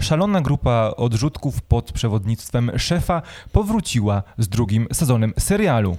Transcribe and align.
szalona 0.00 0.40
grupa 0.40 0.92
odrzutków 0.96 1.62
pod 1.62 1.92
przewodnictwem 1.92 2.70
szefa 2.78 3.22
powróciła 3.52 4.22
z 4.38 4.48
drugim 4.48 4.86
sezonem 4.92 5.32
serialu. 5.38 5.96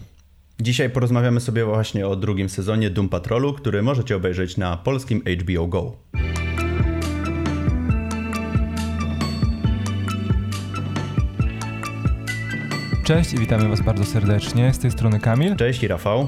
Dzisiaj 0.60 0.90
porozmawiamy 0.90 1.42
sobie 1.42 1.65
właśnie 1.65 2.08
o 2.08 2.16
drugim 2.16 2.50
sezonie 2.50 2.89
Doom 2.89 3.10
Patrolu, 3.10 3.54
który 3.54 3.84
możecie 3.84 4.16
obejrzeć 4.16 4.58
na 4.58 4.78
polskim 4.78 5.21
HBO 5.42 5.68
Go. 5.68 5.94
Cześć 13.05 13.33
i 13.33 13.37
witamy 13.37 13.69
Was 13.69 13.81
bardzo 13.81 14.05
serdecznie. 14.05 14.73
Z 14.73 14.79
tej 14.79 14.91
strony 14.91 15.19
Kamil. 15.19 15.55
Cześć 15.55 15.83
i 15.83 15.87
Rafał. 15.87 16.27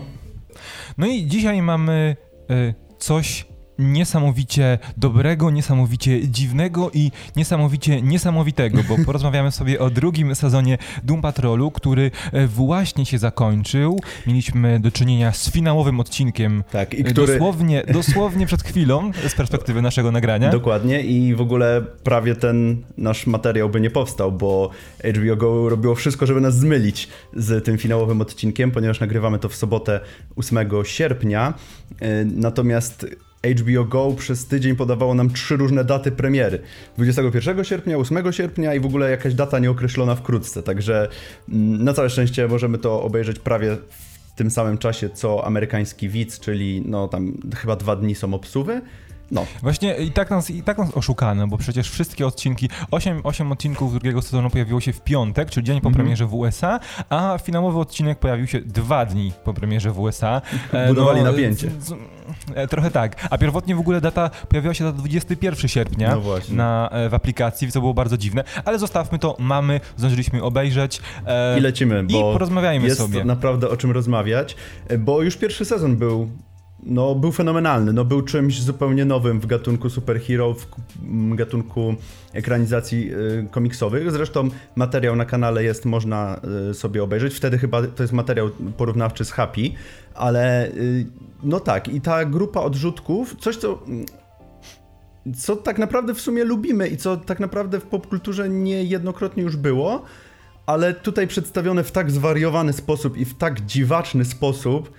No 0.98 1.08
i 1.08 1.26
dzisiaj 1.26 1.62
mamy 1.62 2.16
y, 2.52 2.74
coś 2.98 3.46
niesamowicie 3.80 4.80
dobrego, 4.98 5.52
niesamowicie 5.52 6.28
dziwnego 6.28 6.92
i 6.94 7.12
niesamowicie 7.36 8.02
niesamowitego, 8.02 8.80
bo 8.90 8.96
porozmawiamy 9.06 9.52
sobie 9.52 9.80
o 9.80 9.90
drugim 9.90 10.36
sezonie 10.36 10.78
Doom 11.04 11.22
Patrolu, 11.22 11.72
który 11.72 12.12
e, 12.32 12.48
właśnie 12.48 13.06
się 13.06 13.18
zakończył. 13.18 14.00
Mieliśmy 14.28 14.80
do 14.80 14.92
czynienia 14.92 15.32
z 15.32 15.52
finałowym 15.52 16.00
odcinkiem. 16.00 16.64
Tak, 16.72 16.94
i 16.94 17.04
który... 17.04 17.28
Dosłownie, 17.34 17.84
dosłownie 17.94 18.46
przed 18.46 18.64
chwilą, 18.64 19.12
z 19.28 19.36
perspektywy 19.36 19.82
naszego 19.82 20.12
nagrania. 20.12 20.52
Dokładnie 20.52 21.02
i 21.02 21.36
w 21.36 21.42
ogóle 21.42 21.82
prawie 22.04 22.36
ten 22.36 22.84
nasz 22.98 23.28
materiał 23.28 23.70
by 23.70 23.82
nie 23.82 23.90
powstał, 23.90 24.32
bo 24.32 24.70
HBO 25.04 25.36
Go 25.36 25.70
robiło 25.70 25.96
wszystko, 25.96 26.26
żeby 26.26 26.42
nas 26.42 26.58
zmylić 26.58 27.08
z 27.34 27.66
tym 27.66 27.78
finałowym 27.78 28.22
odcinkiem, 28.22 28.72
ponieważ 28.72 29.00
nagrywamy 29.00 29.40
to 29.40 29.50
w 29.50 29.56
sobotę 29.56 30.00
8 30.36 30.70
sierpnia. 30.84 31.54
E, 32.00 32.26
natomiast 32.26 33.06
HBO 33.56 33.86
Go 33.86 34.12
przez 34.18 34.46
tydzień 34.46 34.76
podawało 34.76 35.14
nam 35.14 35.30
trzy 35.30 35.58
różne 35.58 35.86
daty 35.86 36.12
premiery. 36.12 36.60
21 36.98 37.64
sierpnia, 37.64 37.98
8 37.98 38.34
sierpnia 38.34 38.74
i 38.74 38.80
w 38.80 38.86
ogóle 38.86 39.12
jakaś 39.12 39.34
data 39.34 39.60
nieokreślona 39.60 40.16
wkrótce. 40.16 40.64
Także 40.64 41.08
mm, 41.50 41.84
na 41.84 41.94
całe 41.94 42.10
szczęście 42.10 42.48
możemy 42.48 42.78
to 42.78 43.02
obejrzeć 43.04 43.40
prawie 43.40 43.76
w 43.76 44.36
tym 44.36 44.52
samym 44.52 44.78
czasie 44.78 45.10
co 45.10 45.46
amerykański 45.46 46.10
widz, 46.10 46.40
czyli 46.40 46.84
no 46.86 47.08
tam 47.08 47.34
chyba 47.56 47.76
dwa 47.76 47.96
dni 47.96 48.16
są 48.16 48.34
obsuwy. 48.34 48.82
No. 49.32 49.46
Właśnie 49.62 49.96
i 49.96 50.12
tak, 50.12 50.30
nas, 50.30 50.50
i 50.50 50.64
tak 50.64 50.78
nas 50.78 50.98
oszukano, 50.98 51.48
bo 51.48 51.58
przecież 51.58 51.90
wszystkie 51.90 52.28
odcinki, 52.28 52.70
8, 52.92 53.22
8 53.24 53.52
odcinków 53.52 53.94
drugiego 53.94 54.22
sezonu 54.22 54.50
pojawiło 54.50 54.82
się 54.82 54.94
w 54.94 55.02
piątek, 55.02 55.50
czyli 55.50 55.66
dzień 55.66 55.82
po 55.82 55.88
mm 55.88 55.94
-hmm. 55.94 55.98
premierze 55.98 56.26
w 56.26 56.34
USA, 56.34 56.80
a 57.10 57.38
finałowy 57.44 57.80
odcinek 57.80 58.20
pojawił 58.20 58.48
się 58.48 58.62
dwa 58.62 59.06
dni 59.06 59.32
po 59.44 59.54
premierze 59.54 59.92
w 59.92 60.00
USA. 60.00 60.42
E, 60.72 60.88
Budowali 60.88 61.22
no, 61.22 61.32
napięcie. 61.32 61.70
Z, 61.80 61.88
z, 61.88 61.94
e, 62.56 62.68
trochę 62.68 62.92
tak. 62.92 63.28
A 63.30 63.38
pierwotnie 63.38 63.76
w 63.76 63.80
ogóle 63.80 64.02
data 64.02 64.30
pojawiła 64.50 64.74
się 64.74 64.84
na 64.84 64.92
21 64.92 65.70
sierpnia 65.70 66.16
no 66.16 66.56
na, 66.56 66.90
e, 66.92 67.10
w 67.10 67.14
aplikacji, 67.14 67.72
co 67.72 67.80
było 67.80 67.94
bardzo 67.94 68.18
dziwne, 68.18 68.44
ale 68.66 68.80
zostawmy 68.80 69.20
to, 69.20 69.36
mamy, 69.40 69.80
zdążyliśmy 69.98 70.44
obejrzeć. 70.44 71.02
E, 71.26 71.58
I 71.58 71.62
lecimy, 71.62 72.04
bo 72.04 72.32
i 72.32 72.34
porozmawiajmy 72.34 72.86
jest 72.86 72.98
sobie. 72.98 73.26
naprawdę 73.26 73.70
o 73.70 73.78
czym 73.78 73.92
rozmawiać, 73.92 74.56
bo 75.00 75.22
już 75.22 75.38
pierwszy 75.38 75.66
sezon 75.66 75.96
był 75.98 76.30
no, 76.88 77.16
był 77.16 77.32
fenomenalny. 77.32 77.94
No, 77.94 78.06
był 78.06 78.22
czymś 78.22 78.62
zupełnie 78.62 79.06
nowym 79.06 79.40
w 79.40 79.46
gatunku 79.46 79.90
superhero, 79.90 80.54
w 80.54 80.68
gatunku 81.36 81.96
ekranizacji 82.34 83.12
y, 83.14 83.48
komiksowych. 83.52 84.12
Zresztą 84.12 84.50
materiał 84.76 85.16
na 85.16 85.26
kanale 85.26 85.64
jest, 85.64 85.86
można 85.86 86.42
y, 86.70 86.74
sobie 86.74 87.04
obejrzeć. 87.04 87.34
Wtedy 87.34 87.58
chyba 87.58 87.88
to 87.88 88.04
jest 88.04 88.14
materiał 88.14 88.50
porównawczy 88.78 89.26
z 89.26 89.32
Happy, 89.32 89.72
ale 90.14 90.68
y, 90.68 91.06
no 91.44 91.60
tak, 91.60 91.88
i 91.88 92.02
ta 92.02 92.26
grupa 92.26 92.62
odrzutków, 92.62 93.36
coś 93.40 93.58
co 93.58 93.80
co 95.38 95.56
tak 95.56 95.78
naprawdę 95.78 96.14
w 96.14 96.22
sumie 96.22 96.44
lubimy 96.44 96.88
i 96.88 96.98
co 96.98 97.18
tak 97.18 97.40
naprawdę 97.40 97.80
w 97.80 97.84
popkulturze 97.84 98.50
niejednokrotnie 98.50 99.44
już 99.44 99.56
było, 99.56 100.04
ale 100.66 100.94
tutaj 100.94 101.28
przedstawione 101.28 101.84
w 101.84 101.92
tak 101.92 102.12
zwariowany 102.12 102.74
sposób 102.74 103.18
i 103.18 103.26
w 103.26 103.38
tak 103.38 103.66
dziwaczny 103.66 104.26
sposób, 104.26 104.92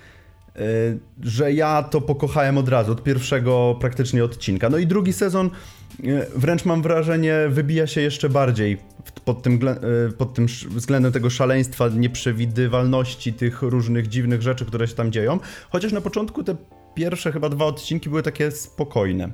że 1.23 1.53
ja 1.53 1.83
to 1.83 2.01
pokochałem 2.01 2.59
od 2.59 2.69
razu, 2.69 2.93
od 2.93 3.03
pierwszego 3.03 3.77
praktycznie 3.81 4.25
odcinka. 4.25 4.71
No 4.71 4.79
i 4.79 4.87
drugi 4.87 5.13
sezon 5.13 5.51
e, 6.05 6.27
wręcz 6.37 6.65
mam 6.65 6.83
wrażenie 6.83 7.35
wybija 7.49 7.87
się 7.87 8.01
jeszcze 8.01 8.29
bardziej 8.29 8.79
pod 9.25 9.43
tym, 9.43 9.61
e, 9.69 10.13
pod 10.13 10.35
tym 10.35 10.47
względem 10.69 11.13
tego 11.13 11.31
szaleństwa, 11.31 11.89
nieprzewidywalności 11.89 13.33
tych 13.33 13.63
różnych 13.63 14.09
dziwnych 14.09 14.43
rzeczy, 14.43 14.65
które 14.65 14.89
się 14.89 14.95
tam 14.95 15.13
dzieją. 15.13 15.39
Chociaż 15.71 15.93
na 15.93 16.01
początku 16.01 16.45
te 16.45 16.57
pierwsze 16.95 17.33
chyba 17.33 17.49
dwa 17.49 17.65
odcinki 17.65 18.09
były 18.09 18.23
takie 18.23 18.51
spokojne. 18.51 19.31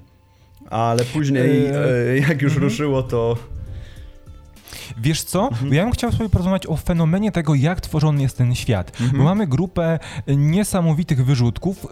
Ale 0.71 1.05
później, 1.05 1.65
jak 2.29 2.43
już 2.43 2.53
mhm. 2.53 2.63
ruszyło, 2.63 3.03
to 3.03 3.37
Wiesz 4.97 5.23
co? 5.23 5.49
Mhm. 5.49 5.75
Ja 5.75 5.83
bym 5.83 5.93
chciał 5.93 6.13
sobie 6.13 6.29
porozmawiać 6.29 6.67
o 6.67 6.77
fenomenie 6.77 7.33
tego, 7.33 7.55
jak 7.55 7.81
tworzony 7.81 8.23
jest 8.23 8.39
ten 8.39 8.55
świat. 8.55 8.93
Mhm. 9.01 9.19
Bo 9.19 9.25
mamy 9.25 9.47
grupę 9.47 9.99
niesamowitych 10.27 11.25
wyrzutków, 11.25 11.87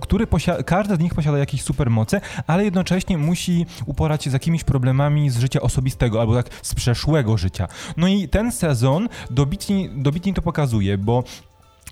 który 0.00 0.26
każdy 0.66 0.96
z 0.96 0.98
nich 0.98 1.14
posiada 1.14 1.38
jakieś 1.38 1.62
supermoce, 1.62 2.20
ale 2.46 2.64
jednocześnie 2.64 3.18
musi 3.18 3.66
uporać 3.86 4.24
się 4.24 4.30
z 4.30 4.32
jakimiś 4.32 4.64
problemami 4.64 5.30
z 5.30 5.38
życia 5.38 5.60
osobistego 5.60 6.20
albo 6.20 6.34
tak 6.34 6.46
z 6.62 6.74
przeszłego 6.74 7.36
życia. 7.36 7.68
No 7.96 8.08
i 8.08 8.28
ten 8.28 8.52
sezon 8.52 9.08
dobitnie, 9.30 9.88
dobitnie 9.88 10.34
to 10.34 10.42
pokazuje, 10.42 10.98
bo 10.98 11.24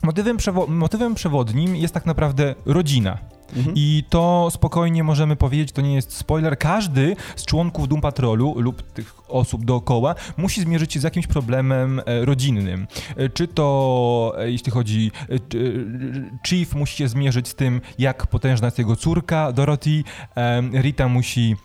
motywem, 0.02 0.36
przewo 0.36 0.66
motywem 0.66 1.14
przewodnim 1.14 1.76
jest 1.76 1.94
tak 1.94 2.06
naprawdę 2.06 2.54
rodzina. 2.66 3.18
Mhm. 3.56 3.76
I 3.76 4.04
to 4.08 4.48
spokojnie 4.50 5.04
możemy 5.04 5.36
powiedzieć, 5.36 5.72
to 5.72 5.82
nie 5.82 5.94
jest 5.94 6.12
spoiler. 6.12 6.58
Każdy 6.58 7.16
z 7.36 7.44
członków 7.44 7.88
Doom 7.88 8.00
Patrolu 8.00 8.54
lub 8.60 8.82
tych 8.82 9.14
osób 9.28 9.64
dookoła 9.64 10.14
musi 10.36 10.60
zmierzyć 10.60 10.92
się 10.92 11.00
z 11.00 11.02
jakimś 11.02 11.26
problemem 11.26 12.00
e, 12.06 12.24
rodzinnym. 12.24 12.86
E, 13.16 13.28
czy 13.28 13.48
to, 13.48 14.34
e, 14.38 14.50
jeśli 14.50 14.72
chodzi, 14.72 15.10
Chief 16.46 16.74
musi 16.74 16.96
się 16.96 17.08
zmierzyć 17.08 17.48
z 17.48 17.54
tym, 17.54 17.80
jak 17.98 18.26
potężna 18.26 18.66
jest 18.66 18.78
jego 18.78 18.96
córka 18.96 19.52
Dorothy, 19.52 20.04
Rita 20.72 21.08
musi 21.08 21.56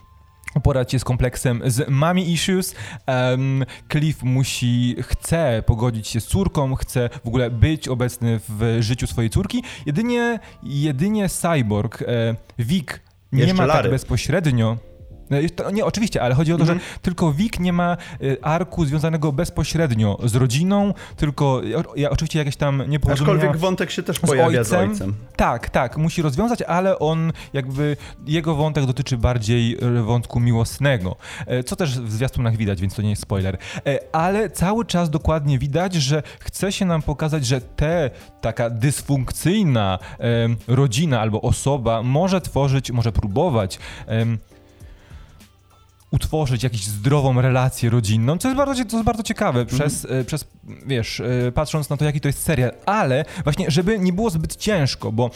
uporać 0.54 0.92
się 0.92 0.98
z 0.98 1.04
kompleksem 1.04 1.62
z 1.66 1.88
mommy 1.88 2.22
issues. 2.22 2.74
Um, 3.06 3.64
Cliff 3.92 4.22
musi, 4.22 4.96
chce 5.02 5.62
pogodzić 5.66 6.08
się 6.08 6.20
z 6.20 6.26
córką, 6.26 6.74
chce 6.74 7.10
w 7.24 7.28
ogóle 7.28 7.50
być 7.50 7.88
obecny 7.88 8.40
w 8.48 8.76
życiu 8.80 9.06
swojej 9.06 9.30
córki. 9.30 9.62
Jedynie, 9.86 10.38
jedynie 10.62 11.28
Cyborg, 11.28 12.02
e, 12.02 12.06
Vic 12.58 12.88
nie 13.32 13.40
Jeszcze 13.40 13.54
ma 13.54 13.66
Lary. 13.66 13.82
tak 13.82 13.90
bezpośrednio 13.90 14.76
no, 15.64 15.70
nie, 15.70 15.84
oczywiście, 15.84 16.22
ale 16.22 16.34
chodzi 16.34 16.52
o 16.52 16.56
to, 16.56 16.64
mm 16.64 16.76
-hmm. 16.76 16.80
że 16.80 16.84
mhm. 16.84 17.00
tylko 17.02 17.32
Wik 17.32 17.60
nie 17.60 17.72
ma 17.72 17.96
y, 18.22 18.36
arku 18.42 18.84
związanego 18.84 19.32
bezpośrednio 19.32 20.18
z 20.24 20.34
rodziną, 20.34 20.94
tylko 21.16 21.62
ja, 21.96 22.10
oczywiście 22.10 22.38
jakieś 22.38 22.56
tam 22.56 22.82
nieporozumienia... 22.88 23.34
Aczkolwiek 23.34 23.60
wątek 23.60 23.90
się 23.90 24.02
też 24.02 24.18
pojawia 24.20 24.58
ojcem. 24.58 24.64
z 24.64 24.72
ojcem. 24.90 25.14
Tak, 25.36 25.70
tak, 25.70 25.96
musi 25.96 26.22
rozwiązać, 26.22 26.62
ale 26.62 26.98
on 26.98 27.32
jakby, 27.52 27.96
jego 28.26 28.54
wątek 28.54 28.86
dotyczy 28.86 29.16
bardziej 29.16 29.84
y, 29.84 30.02
wątku 30.02 30.40
miłosnego, 30.40 31.16
e, 31.46 31.64
co 31.64 31.76
też 31.76 32.00
w 32.00 32.12
zwiastunach 32.12 32.56
widać, 32.56 32.80
więc 32.80 32.94
to 32.94 33.02
nie 33.02 33.10
jest 33.10 33.22
spoiler. 33.22 33.58
E, 33.86 33.98
ale 34.12 34.50
cały 34.50 34.84
czas 34.84 35.10
dokładnie 35.10 35.58
widać, 35.58 35.94
że 35.94 36.22
chce 36.40 36.72
się 36.72 36.84
nam 36.84 37.02
pokazać, 37.02 37.46
że 37.46 37.60
te 37.60 38.10
taka 38.40 38.70
dysfunkcyjna 38.70 39.98
rodzina 40.68 41.20
albo 41.20 41.40
osoba 41.40 42.02
może 42.02 42.40
tworzyć, 42.40 42.90
może 42.90 43.12
próbować 43.12 43.78
utworzyć 46.14 46.62
jakąś 46.62 46.84
zdrową 46.84 47.40
relację 47.40 47.90
rodzinną, 47.90 48.38
co 48.38 48.48
jest 48.48 48.56
bardzo, 48.56 48.84
to 48.84 48.96
jest 48.96 49.04
bardzo 49.04 49.22
ciekawe 49.22 49.60
mhm. 49.60 49.80
przez, 49.80 50.04
mm. 50.04 50.24
przez, 50.24 50.46
wiesz, 50.86 51.20
e, 51.20 51.52
patrząc 51.52 51.90
na 51.90 51.96
to, 51.96 52.04
jaki 52.04 52.20
to 52.20 52.28
jest 52.28 52.42
serial, 52.42 52.72
ale 52.86 53.24
właśnie, 53.44 53.70
żeby 53.70 53.98
nie 53.98 54.12
było 54.12 54.30
zbyt 54.30 54.56
ciężko, 54.56 55.12
bo 55.12 55.30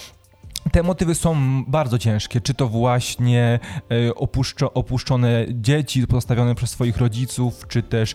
te 0.72 0.82
motywy 0.82 1.14
są 1.14 1.64
bardzo 1.64 1.98
ciężkie, 1.98 2.40
czy 2.40 2.54
to 2.54 2.68
właśnie 2.68 3.60
e, 3.90 4.14
opuszczo, 4.14 4.72
opuszczone 4.72 5.46
dzieci 5.50 6.06
pozostawione 6.06 6.54
przez 6.54 6.70
swoich 6.70 6.96
rodziców, 6.96 7.66
czy 7.68 7.82
też 7.82 8.12
e, 8.12 8.14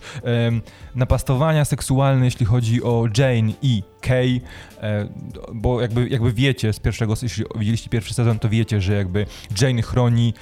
napastowania 0.94 1.64
seksualne, 1.64 2.24
jeśli 2.24 2.46
chodzi 2.46 2.82
o 2.82 3.06
Jane 3.18 3.52
i 3.62 3.82
Kay, 4.00 4.40
bo 5.54 5.80
jakby, 5.80 6.08
jakby 6.08 6.32
wiecie 6.32 6.72
z 6.72 6.80
pierwszego, 6.80 7.14
jeśli 7.22 7.44
widzieliście 7.58 7.90
pierwszy 7.90 8.14
sezon, 8.14 8.38
to 8.38 8.48
wiecie, 8.48 8.80
że 8.80 8.94
jakby 8.94 9.26
Jane 9.60 9.82
chroni 9.82 10.34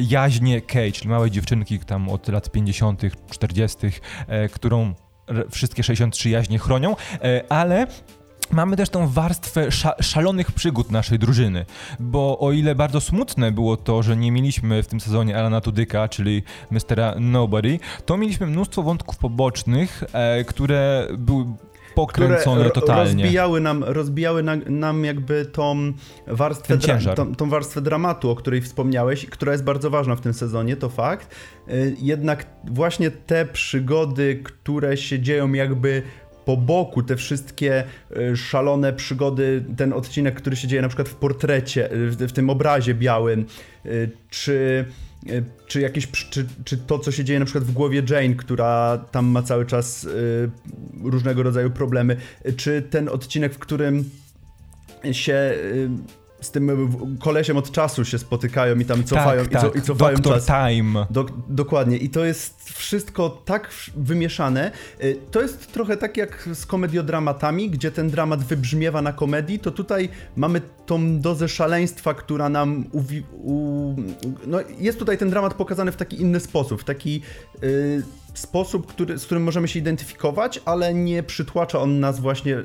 jaźnie 0.00 0.60
Kay, 0.60 0.92
czyli 0.92 1.10
małej 1.10 1.30
dziewczynki 1.30 1.78
tam 1.78 2.08
od 2.08 2.28
lat 2.28 2.50
50., 2.50 3.02
40., 3.30 3.78
e, 4.26 4.48
którą 4.48 4.94
wszystkie 5.50 5.82
63 5.82 6.30
jaźnie 6.30 6.58
chronią, 6.58 6.96
e, 7.22 7.52
ale 7.52 7.86
Mamy 8.50 8.76
też 8.76 8.88
tą 8.88 9.08
warstwę 9.08 9.68
szalonych 10.00 10.52
przygód 10.52 10.90
naszej 10.90 11.18
drużyny, 11.18 11.66
bo 12.00 12.38
o 12.38 12.52
ile 12.52 12.74
bardzo 12.74 13.00
smutne 13.00 13.52
było 13.52 13.76
to, 13.76 14.02
że 14.02 14.16
nie 14.16 14.32
mieliśmy 14.32 14.82
w 14.82 14.86
tym 14.86 15.00
sezonie 15.00 15.38
Alana 15.38 15.60
Tudyka, 15.60 16.08
czyli 16.08 16.42
Mr. 16.70 17.20
Nobody, 17.20 17.78
to 18.06 18.16
mieliśmy 18.16 18.46
mnóstwo 18.46 18.82
wątków 18.82 19.16
pobocznych, 19.16 20.04
e, 20.12 20.44
które 20.44 21.08
były 21.18 21.44
pokręcone 21.94 22.60
które 22.60 22.70
totalnie. 22.70 23.22
Rozbijały 23.22 23.60
nam, 23.60 23.84
rozbijały 23.84 24.42
na, 24.42 24.56
nam 24.56 25.04
jakby 25.04 25.44
tą 25.44 25.92
warstwę, 26.26 26.76
dra, 26.76 27.14
tą, 27.14 27.34
tą, 27.34 27.50
warstwę 27.50 27.80
dramatu, 27.80 28.30
o 28.30 28.36
której 28.36 28.60
wspomniałeś, 28.60 29.26
która 29.26 29.52
jest 29.52 29.64
bardzo 29.64 29.90
ważna 29.90 30.16
w 30.16 30.20
tym 30.20 30.34
sezonie, 30.34 30.76
to 30.76 30.88
fakt. 30.88 31.34
Y, 31.68 31.96
jednak 32.00 32.46
właśnie 32.64 33.10
te 33.10 33.46
przygody, 33.46 34.40
które 34.44 34.96
się 34.96 35.20
dzieją 35.20 35.52
jakby 35.52 36.02
po 36.44 36.56
boku 36.56 37.02
te 37.02 37.16
wszystkie 37.16 37.84
y, 38.16 38.36
szalone 38.36 38.92
przygody, 38.92 39.64
ten 39.76 39.92
odcinek, 39.92 40.34
który 40.34 40.56
się 40.56 40.68
dzieje 40.68 40.82
na 40.82 40.88
przykład 40.88 41.08
w 41.08 41.14
portrecie, 41.14 41.88
w 41.92 42.32
tym 42.32 42.50
obrazie 42.50 42.94
białym, 42.94 43.46
czy 44.30 44.84
czy 45.66 45.80
jakieś, 45.80 46.10
czy, 46.10 46.46
czy 46.64 46.76
to, 46.76 46.98
co 46.98 47.12
się 47.12 47.24
dzieje 47.24 47.38
na 47.38 47.44
przykład 47.44 47.64
w 47.64 47.72
głowie 47.72 48.02
Jane, 48.10 48.34
która 48.34 48.98
tam 49.10 49.26
ma 49.26 49.42
cały 49.42 49.66
czas 49.66 50.04
y, 50.04 50.50
różnego 51.02 51.42
rodzaju 51.42 51.70
problemy, 51.70 52.16
czy 52.56 52.82
ten 52.82 53.08
odcinek, 53.08 53.54
w 53.54 53.58
którym 53.58 54.10
się 55.12 55.54
z 56.42 56.50
tym 56.50 56.88
kolesiem 57.20 57.56
od 57.56 57.70
czasu 57.70 58.04
się 58.04 58.18
spotykają 58.18 58.78
i 58.78 58.84
tam 58.84 59.04
cofają 59.04 59.46
tak, 59.46 59.62
tak. 59.62 59.76
i, 59.76 59.82
cofają 59.82 60.16
Doctor 60.16 60.34
czas. 60.34 60.46
Time. 60.46 61.06
Do, 61.10 61.26
dokładnie. 61.48 61.96
I 61.96 62.08
to 62.08 62.24
jest 62.24 62.70
wszystko 62.70 63.42
tak 63.44 63.70
wymieszane. 63.96 64.72
Y, 65.02 65.18
to 65.30 65.42
jest 65.42 65.72
trochę 65.72 65.96
tak 65.96 66.16
jak 66.16 66.48
z 66.54 66.66
komediodramatami, 66.66 67.70
gdzie 67.70 67.90
ten 67.90 68.10
dramat 68.10 68.44
wybrzmiewa 68.44 69.02
na 69.02 69.12
komedii, 69.12 69.58
to 69.58 69.70
tutaj 69.70 70.08
mamy 70.36 70.60
tą 70.86 71.20
dozę 71.20 71.48
szaleństwa, 71.48 72.14
która 72.14 72.48
nam 72.48 72.84
uwi- 72.84 73.22
u... 73.32 73.94
no, 74.46 74.58
jest 74.78 74.98
tutaj 74.98 75.18
ten 75.18 75.30
dramat 75.30 75.54
pokazany 75.54 75.92
w 75.92 75.96
taki 75.96 76.20
inny 76.20 76.40
sposób, 76.40 76.80
w 76.80 76.84
taki 76.84 77.22
yy, 77.62 78.02
sposób, 78.34 78.86
który, 78.86 79.18
z 79.18 79.24
którym 79.24 79.42
możemy 79.42 79.68
się 79.68 79.78
identyfikować, 79.78 80.60
ale 80.64 80.94
nie 80.94 81.22
przytłacza 81.22 81.80
on 81.80 82.00
nas 82.00 82.20
właśnie 82.20 82.56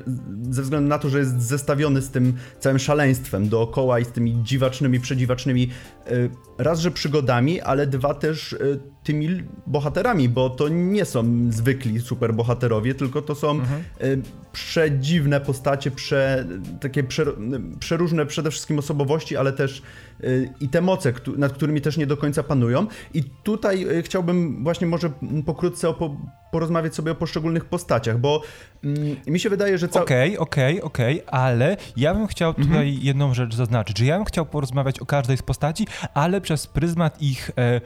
ze 0.50 0.62
względu 0.62 0.88
na 0.88 0.98
to, 0.98 1.08
że 1.08 1.18
jest 1.18 1.42
zestawiony 1.42 2.02
z 2.02 2.10
tym 2.10 2.36
całym 2.60 2.78
szaleństwem 2.78 3.48
dookoła 3.48 3.98
i 3.98 4.04
z 4.04 4.08
tymi 4.08 4.42
dziwacznymi, 4.42 5.00
przedziwacznymi 5.00 5.70
y, 6.10 6.30
raz, 6.58 6.80
że 6.80 6.90
przygodami, 6.90 7.60
ale 7.60 7.86
dwa 7.86 8.14
też 8.14 8.52
y, 8.52 8.80
tymi 9.08 9.42
bohaterami, 9.66 10.28
bo 10.28 10.50
to 10.50 10.68
nie 10.68 11.04
są 11.04 11.24
zwykli 11.50 12.00
superbohaterowie, 12.00 12.94
tylko 12.94 13.22
to 13.22 13.34
są 13.34 13.50
mhm. 13.50 13.82
Y, 14.02 14.22
przedziwne 14.52 15.40
postacie, 15.40 15.90
prze, 15.90 16.46
takie 16.80 17.04
prze, 17.04 17.26
przeróżne 17.80 18.26
przede 18.26 18.50
wszystkim 18.50 18.78
osobowości, 18.78 19.36
ale 19.36 19.52
też 19.52 19.82
i 20.60 20.68
te 20.68 20.80
moce, 20.80 21.12
nad 21.36 21.52
którymi 21.52 21.80
też 21.80 21.96
nie 21.96 22.06
do 22.06 22.16
końca 22.16 22.42
panują. 22.42 22.86
I 23.14 23.22
tutaj 23.42 23.86
chciałbym 24.02 24.64
właśnie 24.64 24.86
może 24.86 25.10
pokrótce 25.46 25.94
porozmawiać 26.52 26.94
sobie 26.94 27.12
o 27.12 27.14
poszczególnych 27.14 27.64
postaciach, 27.64 28.18
bo 28.18 28.42
mm, 28.84 29.16
mi 29.26 29.40
się 29.40 29.50
wydaje, 29.50 29.78
że... 29.78 29.90
Okej, 29.90 30.02
okej, 30.02 30.38
okej, 30.38 30.82
okay, 30.82 31.22
okay, 31.22 31.40
ale 31.40 31.76
ja 31.96 32.14
bym 32.14 32.26
chciał 32.26 32.54
tutaj 32.54 32.88
mhm. 32.88 32.98
jedną 33.02 33.34
rzecz 33.34 33.54
zaznaczyć, 33.54 33.98
że 33.98 34.04
ja 34.04 34.16
bym 34.16 34.24
chciał 34.24 34.46
porozmawiać 34.46 35.00
o 35.00 35.06
każdej 35.06 35.36
z 35.36 35.42
postaci, 35.42 35.86
ale 36.14 36.40
przez 36.40 36.66
pryzmat 36.66 37.22
ich... 37.22 37.50
E, 37.58 37.80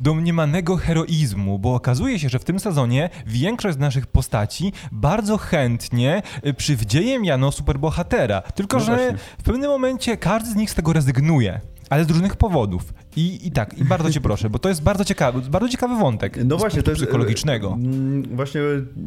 domniemanego 0.00 0.76
heroizmu, 0.76 1.58
bo 1.58 1.74
okazuje 1.74 2.18
się, 2.18 2.28
że 2.28 2.38
w 2.38 2.44
tym 2.44 2.60
sezonie 2.60 3.10
większość 3.26 3.76
z 3.76 3.80
naszych 3.80 4.06
postaci 4.06 4.72
bardzo 4.92 5.36
chętnie 5.36 6.22
e, 6.42 6.54
przywdzieje 6.54 7.20
miano 7.20 7.52
superbohatera. 7.52 8.40
Tylko, 8.42 8.78
no 8.78 8.84
że 8.84 8.96
właśnie. 8.96 9.18
w 9.38 9.42
pewnym 9.42 9.70
momencie 9.70 10.16
każdy 10.16 10.50
z 10.50 10.56
nich 10.56 10.70
z 10.70 10.74
tego 10.74 10.92
rezygnuje 10.92 11.60
ale 11.90 12.04
z 12.04 12.10
różnych 12.10 12.36
powodów. 12.36 12.94
I, 13.16 13.46
I 13.46 13.50
tak, 13.50 13.78
i 13.78 13.84
bardzo 13.84 14.10
cię 14.10 14.20
proszę, 14.20 14.50
bo 14.50 14.58
to 14.58 14.68
jest 14.68 14.82
bardzo 14.82 15.04
ciekawy, 15.04 15.40
bardzo 15.40 15.68
ciekawy 15.68 15.96
wątek. 15.96 16.38
No 16.44 16.56
właśnie, 16.56 16.82
to 16.82 16.90
jest 16.90 17.02
psychologicznego. 17.02 17.72
Mm, 17.72 18.36
właśnie 18.36 18.60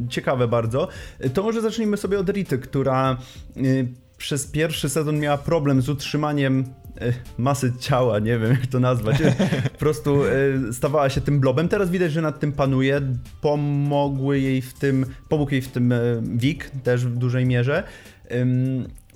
ciekawe 0.09 0.47
bardzo. 0.47 0.87
To 1.33 1.43
może 1.43 1.61
zacznijmy 1.61 1.97
sobie 1.97 2.19
od 2.19 2.29
Rity, 2.29 2.57
która 2.57 3.17
y, 3.57 3.87
przez 4.17 4.47
pierwszy 4.47 4.89
sezon 4.89 5.19
miała 5.19 5.37
problem 5.37 5.81
z 5.81 5.89
utrzymaniem 5.89 6.59
y, 6.59 6.86
masy 7.37 7.73
ciała, 7.79 8.19
nie 8.19 8.39
wiem 8.39 8.51
jak 8.51 8.67
to 8.67 8.79
nazwać. 8.79 9.17
Po 9.73 9.79
prostu 9.79 10.23
y, 10.25 10.73
stawała 10.73 11.09
się 11.09 11.21
tym 11.21 11.39
blobem. 11.39 11.69
Teraz 11.69 11.89
widać, 11.89 12.11
że 12.11 12.21
nad 12.21 12.39
tym 12.39 12.51
panuje. 12.51 13.01
Pomogły 13.41 14.39
jej 14.39 14.61
w 14.61 14.73
tym, 14.73 15.05
pomógł 15.29 15.51
jej 15.51 15.61
w 15.61 15.67
tym 15.67 15.93
Wik 16.21 16.71
też 16.83 17.05
w 17.05 17.15
dużej 17.15 17.45
mierze. 17.45 17.83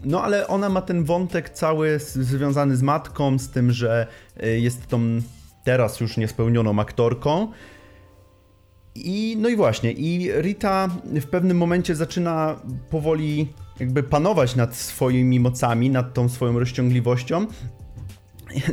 No 0.06 0.24
ale 0.24 0.48
ona 0.48 0.70
ma 0.70 0.82
ten 0.82 1.04
wątek 1.04 1.50
cały 1.50 2.00
związany 2.00 2.76
z 2.76 2.82
matką, 2.82 3.40
z 3.40 3.50
tym, 3.50 3.72
że 3.72 4.08
jest 4.58 4.88
tą 4.88 5.22
teraz 5.64 6.00
już 6.00 6.18
niespełnioną 6.18 6.80
aktorką. 6.80 7.52
I 8.96 9.38
no 9.40 9.50
i 9.50 9.56
właśnie, 9.56 9.92
i 9.92 10.32
Rita 10.42 10.88
w 11.04 11.26
pewnym 11.26 11.58
momencie 11.58 11.96
zaczyna 11.96 12.60
powoli 12.90 13.48
jakby 13.80 14.04
panować 14.04 14.56
nad 14.56 14.76
swoimi 14.76 15.40
mocami, 15.40 15.90
nad 15.90 16.14
tą 16.14 16.30
swoją 16.30 16.60
rozciągliwością. 16.60 17.48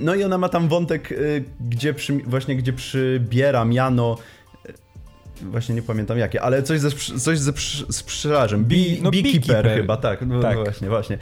No 0.00 0.14
i 0.14 0.24
ona 0.24 0.38
ma 0.38 0.48
tam 0.48 0.68
wątek, 0.68 1.12
y, 1.12 1.44
gdzie 1.60 1.94
przy, 1.94 2.12
właśnie 2.12 2.56
gdzie 2.56 2.72
przybiera 2.72 3.64
miano 3.64 4.16
Właśnie 5.42 5.74
nie 5.74 5.82
pamiętam 5.82 6.18
jakie, 6.18 6.42
ale 6.42 6.62
coś 6.62 6.80
ze, 6.80 6.90
coś 7.20 7.38
ze 7.38 7.52
sprzedażem. 7.90 8.64
Bee, 8.64 8.98
no, 9.02 9.10
beekeeper, 9.10 9.40
beekeeper 9.40 9.80
chyba, 9.80 9.96
tak. 9.96 10.26
No, 10.26 10.40
tak. 10.40 10.56
No 10.56 10.64
właśnie, 10.64 10.88
właśnie. 10.88 11.18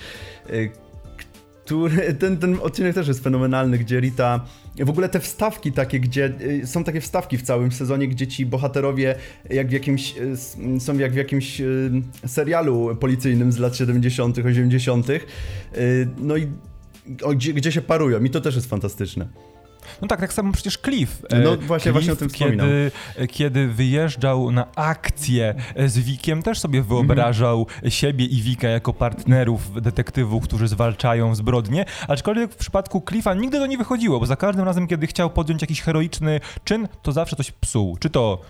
Y, 1.67 1.69
który, 1.69 2.15
ten, 2.15 2.37
ten 2.37 2.59
odcinek 2.63 2.95
też 2.95 3.09
jest 3.09 3.23
fenomenalny, 3.23 3.79
gdzie 3.79 4.01
Rita. 4.01 4.45
W 4.79 4.91
ogóle 4.91 5.09
te 5.09 5.21
wstawki 5.21 5.73
takie, 5.73 6.01
gdzie 6.01 6.33
y, 6.41 6.67
są 6.67 6.85
takie 6.85 7.01
wstawki 7.01 7.39
w 7.39 7.43
całym 7.43 7.73
sezonie, 7.73 8.09
gdzie 8.09 8.27
ci 8.27 8.47
bohaterowie 8.47 9.15
jak 9.51 9.69
w 9.69 9.73
jakimś, 9.73 10.15
y, 10.77 10.81
są 10.81 10.99
jak 10.99 11.13
w 11.13 11.17
jakimś 11.17 11.63
serialu 12.27 12.97
policyjnym 12.97 13.53
z 13.53 13.59
lat 13.59 13.77
70., 13.77 14.39
80., 14.39 15.07
no 16.19 16.37
i 16.37 16.47
gdzie, 17.35 17.53
gdzie 17.53 17.73
się 17.73 17.83
parują, 17.83 18.25
i 18.25 18.31
to 18.31 18.41
też 18.41 18.55
jest 18.55 18.71
fantastyczne. 18.71 19.29
No 20.03 20.09
tak, 20.09 20.21
tak 20.21 20.33
samo 20.33 20.53
przecież 20.53 20.79
Cliff. 20.79 21.23
No 21.31 21.55
e, 21.55 21.57
właśnie, 21.57 21.83
Cliff, 21.83 21.93
właśnie 21.93 22.13
o 22.13 22.17
tym 22.17 22.29
wspominam. 22.29 22.67
Kiedy, 22.67 23.29
kiedy 23.29 23.69
wyjeżdżał 23.69 24.53
na 24.53 24.67
akcję 24.75 25.55
z 25.87 25.99
Wikiem, 25.99 26.43
też 26.43 26.59
sobie 26.59 26.83
wyobrażał 26.83 27.57
mm 27.57 27.91
-hmm. 27.91 27.91
siebie 27.91 28.25
i 28.25 28.43
Wika 28.43 28.69
jako 28.69 28.93
partnerów 28.93 29.83
detektywów, 29.83 30.45
którzy 30.45 30.69
zwalczają 30.69 31.35
zbrodnie, 31.35 31.85
aczkolwiek 32.09 32.53
w 32.53 32.57
przypadku 32.57 33.03
Cliffa 33.09 33.35
nigdy 33.35 33.59
to 33.59 33.67
nie 33.67 33.79
wychodziło, 33.79 34.21
bo 34.21 34.27
za 34.27 34.37
każdym 34.37 34.65
razem, 34.65 34.87
kiedy 34.87 35.07
chciał 35.07 35.31
podjąć 35.31 35.63
jakiś 35.63 35.81
heroiczny 35.81 36.41
czyn, 36.65 36.89
to 37.03 37.13
zawsze 37.13 37.37
coś 37.37 37.51
psuł. 37.53 37.97
Czy 37.97 38.11
to 38.11 38.41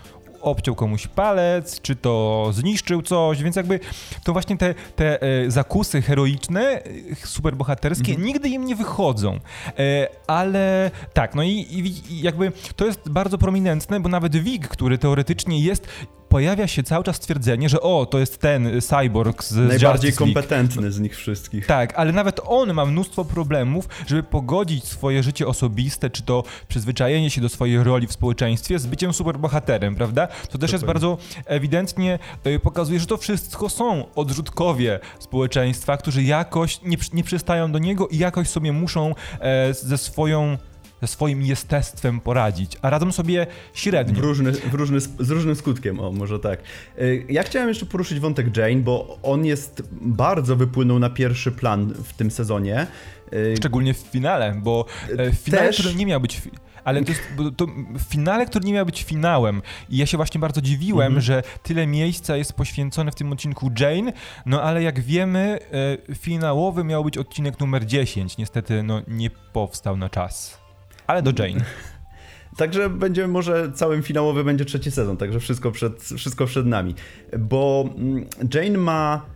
obciął 0.41 0.75
komuś 0.75 1.07
palec, 1.07 1.81
czy 1.81 1.97
to 1.97 2.49
zniszczył 2.53 3.03
coś, 3.03 3.43
więc 3.43 3.57
jakby 3.57 3.81
to 4.25 4.33
właśnie 4.33 4.57
te, 4.57 4.75
te 4.97 5.23
e, 5.23 5.51
zakusy 5.51 6.03
heroiczne, 6.03 6.63
e, 6.63 6.83
superbohaterskie, 7.25 8.13
mhm. 8.13 8.27
nigdy 8.27 8.49
im 8.49 8.65
nie 8.65 8.77
wychodzą. 8.77 9.41
E, 9.79 10.09
ale 10.27 10.91
tak, 11.13 11.35
no 11.35 11.43
i, 11.43 11.51
i, 11.51 12.21
jakby 12.23 12.53
to 12.77 12.87
jest 12.87 13.09
bardzo 13.11 13.39
prominentne, 13.39 14.01
bo 14.01 14.09
nawet 14.09 14.37
Wig, 14.37 14.69
który 14.69 14.99
teoretycznie 14.99 15.61
jest 15.61 15.89
pojawia 16.29 16.67
się 16.67 16.83
cały 16.83 17.05
czas 17.05 17.17
stwierdzenie, 17.17 17.69
że 17.69 17.81
o, 17.81 18.07
to 18.07 18.19
jest 18.19 18.39
ten 18.39 18.81
cyborg 18.81 19.45
z 19.45 19.57
Najbardziej 19.57 20.13
kompetentny 20.13 20.93
z 20.93 21.01
nich 21.01 21.17
wszystkich. 21.17 21.67
Tak, 21.67 21.95
ale 21.97 22.13
nawet 22.13 22.41
on 22.45 22.75
ma 22.75 22.87
mnóstwo 22.87 23.25
problemów, 23.25 23.89
żeby 24.07 24.23
pogodzić 24.23 24.85
swoje 24.85 25.23
życie 25.23 25.47
osobiste, 25.47 26.11
czy 26.11 26.23
to 26.23 26.45
przyzwyczajenie 26.69 27.31
się 27.31 27.41
do 27.41 27.49
swojej 27.49 27.85
roli 27.85 28.07
w 28.07 28.13
społeczeństwie 28.13 28.79
z 28.79 28.87
byciem 28.87 29.13
superbohaterem, 29.13 29.95
prawda? 29.95 30.29
To 30.51 30.59
też 30.59 30.73
jest 30.73 30.85
bardzo 30.85 31.19
ewidentnie 31.45 32.19
pokazuje, 32.63 33.01
że 33.01 33.07
to 33.07 33.17
wszystko 33.17 33.69
są 33.69 34.05
odrzutkowie 34.15 35.01
społeczeństwa, 35.19 35.97
którzy 35.97 36.23
jakoś 36.23 36.83
nie, 36.83 36.97
nie 37.13 37.25
przystają 37.25 37.73
do 37.73 37.79
niego 37.79 38.09
i 38.09 38.19
jakoś 38.19 38.49
sobie 38.49 38.73
muszą 38.73 39.15
e, 39.41 39.75
ze 39.75 39.99
swoją 39.99 40.59
ze 41.01 41.07
swoim 41.07 41.43
jestestwem 41.43 42.21
poradzić, 42.21 42.77
a 42.83 42.91
radzą 42.91 43.13
sobie 43.13 43.47
średnio. 43.75 44.21
W 44.21 44.25
różny, 44.25 44.53
w 44.53 44.75
różny, 44.75 45.01
z 45.01 45.31
różnym 45.31 45.57
skutkiem, 45.57 46.01
o 46.01 46.13
może 46.13 46.39
tak. 46.39 46.61
Y, 46.99 47.25
ja 47.29 47.43
chciałem 47.43 47.69
jeszcze 47.69 47.87
poruszyć 47.87 48.21
wątek 48.21 48.57
Jane, 48.57 48.77
bo 48.77 49.19
on 49.23 49.45
jest 49.45 49.83
bardzo 49.93 50.57
wypłynął 50.57 50.99
na 50.99 51.11
pierwszy 51.11 51.53
plan 51.53 51.95
w 51.95 52.13
tym 52.13 52.31
sezonie. 52.31 52.87
Y, 53.33 53.55
Szczególnie 53.57 53.95
w 53.95 53.99
finale, 53.99 54.61
bo 54.63 54.85
e, 55.19 55.31
w 55.31 55.35
finale, 55.35 55.67
Też... 55.67 55.79
który 55.79 55.95
nie 55.95 56.07
miał 56.07 56.21
być 56.21 56.43
ale 56.85 57.05
to, 57.05 57.13
jest, 57.13 57.23
to 57.57 57.67
finale, 58.09 58.47
który 58.47 58.65
nie 58.65 58.73
miał 58.73 58.87
być 58.87 59.03
finałem. 59.03 59.63
I 59.89 59.97
ja 59.97 60.07
się 60.07 60.17
właśnie 60.17 60.41
bardzo 60.41 60.61
dziwiłem, 60.61 61.15
-hmm. 61.15 61.21
że 61.21 61.43
tyle 61.63 61.87
miejsca 61.87 62.37
jest 62.37 62.53
poświęcone 62.53 63.13
w 63.13 63.15
tym 63.15 63.33
odcinku 63.33 63.71
Jane, 63.81 64.13
no 64.47 64.63
ale 64.63 64.83
jak 64.83 65.01
wiemy, 65.01 65.59
e, 66.11 66.15
finałowy 66.15 66.85
miał 66.85 67.05
być 67.05 67.19
odcinek 67.19 67.61
numer 67.61 67.87
10. 67.87 68.39
Niestety, 68.39 68.83
no 68.83 69.03
nie 69.09 69.31
powstał 69.31 69.97
na 69.97 70.09
czas 70.09 70.66
ale 71.07 71.23
do 71.23 71.45
Jane. 71.45 71.65
Także 72.57 72.91
będzie 72.91 73.29
może 73.29 73.73
całym 73.73 74.03
finałowy 74.03 74.45
będzie 74.45 74.65
trzeci 74.65 74.91
sezon, 74.91 75.17
także 75.17 75.41
wszystko 75.41 75.71
przed, 75.71 76.03
wszystko 76.03 76.47
przed 76.47 76.67
nami. 76.67 76.95
Bo 77.39 77.89
mm, 77.97 78.27
Jane 78.55 78.79
ma 78.79 79.27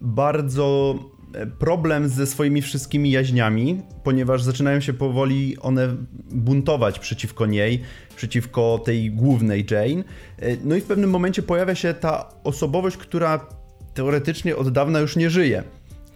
bardzo 0.00 0.94
e, 1.34 1.46
problem 1.46 2.08
ze 2.08 2.26
swoimi 2.26 2.62
wszystkimi 2.62 3.10
jaźniami, 3.10 3.82
ponieważ 4.04 4.42
zaczynają 4.42 4.80
się 4.80 4.92
powoli 4.92 5.58
one 5.58 5.96
buntować 6.30 6.98
przeciwko 6.98 7.46
niej, 7.46 7.82
przeciwko 8.16 8.80
tej 8.84 9.10
głównej 9.10 9.66
Jane. 9.70 10.04
E, 10.38 10.56
no 10.64 10.76
i 10.76 10.80
w 10.80 10.84
pewnym 10.84 11.10
momencie 11.10 11.42
pojawia 11.42 11.74
się 11.74 11.94
ta 11.94 12.28
osobowość, 12.44 12.96
która 12.96 13.46
teoretycznie 13.94 14.56
od 14.56 14.68
dawna 14.68 14.98
już 14.98 15.16
nie 15.16 15.30
żyje, 15.30 15.62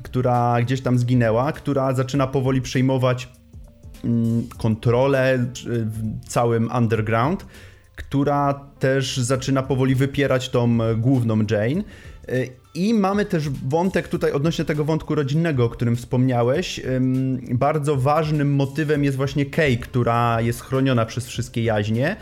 która 0.02 0.62
gdzieś 0.62 0.80
tam 0.80 0.99
zginęła, 0.99 1.52
która 1.52 1.94
zaczyna 1.94 2.26
powoli 2.26 2.62
przejmować 2.62 3.28
kontrolę 4.58 5.38
w 5.64 6.28
całym 6.28 6.70
underground, 6.78 7.46
która 7.96 8.61
też 8.78 9.16
zaczyna 9.16 9.62
powoli 9.62 9.94
wypierać 9.94 10.49
tą 10.49 10.78
główną 10.96 11.38
Jane. 11.50 11.84
I 12.75 12.94
mamy 12.94 13.25
też 13.25 13.50
wątek 13.50 14.08
tutaj 14.08 14.32
odnośnie 14.32 14.64
tego 14.64 14.84
wątku 14.84 15.14
rodzinnego, 15.14 15.64
o 15.64 15.68
którym 15.68 15.96
wspomniałeś. 15.96 16.80
Bardzo 17.52 17.96
ważnym 17.96 18.54
motywem 18.54 19.04
jest 19.04 19.16
właśnie 19.16 19.46
Kay, 19.46 19.76
która 19.76 20.40
jest 20.40 20.61
chroniona 20.61 21.06
przez 21.06 21.26
wszystkie 21.26 21.64
jaźnie, 21.64 22.16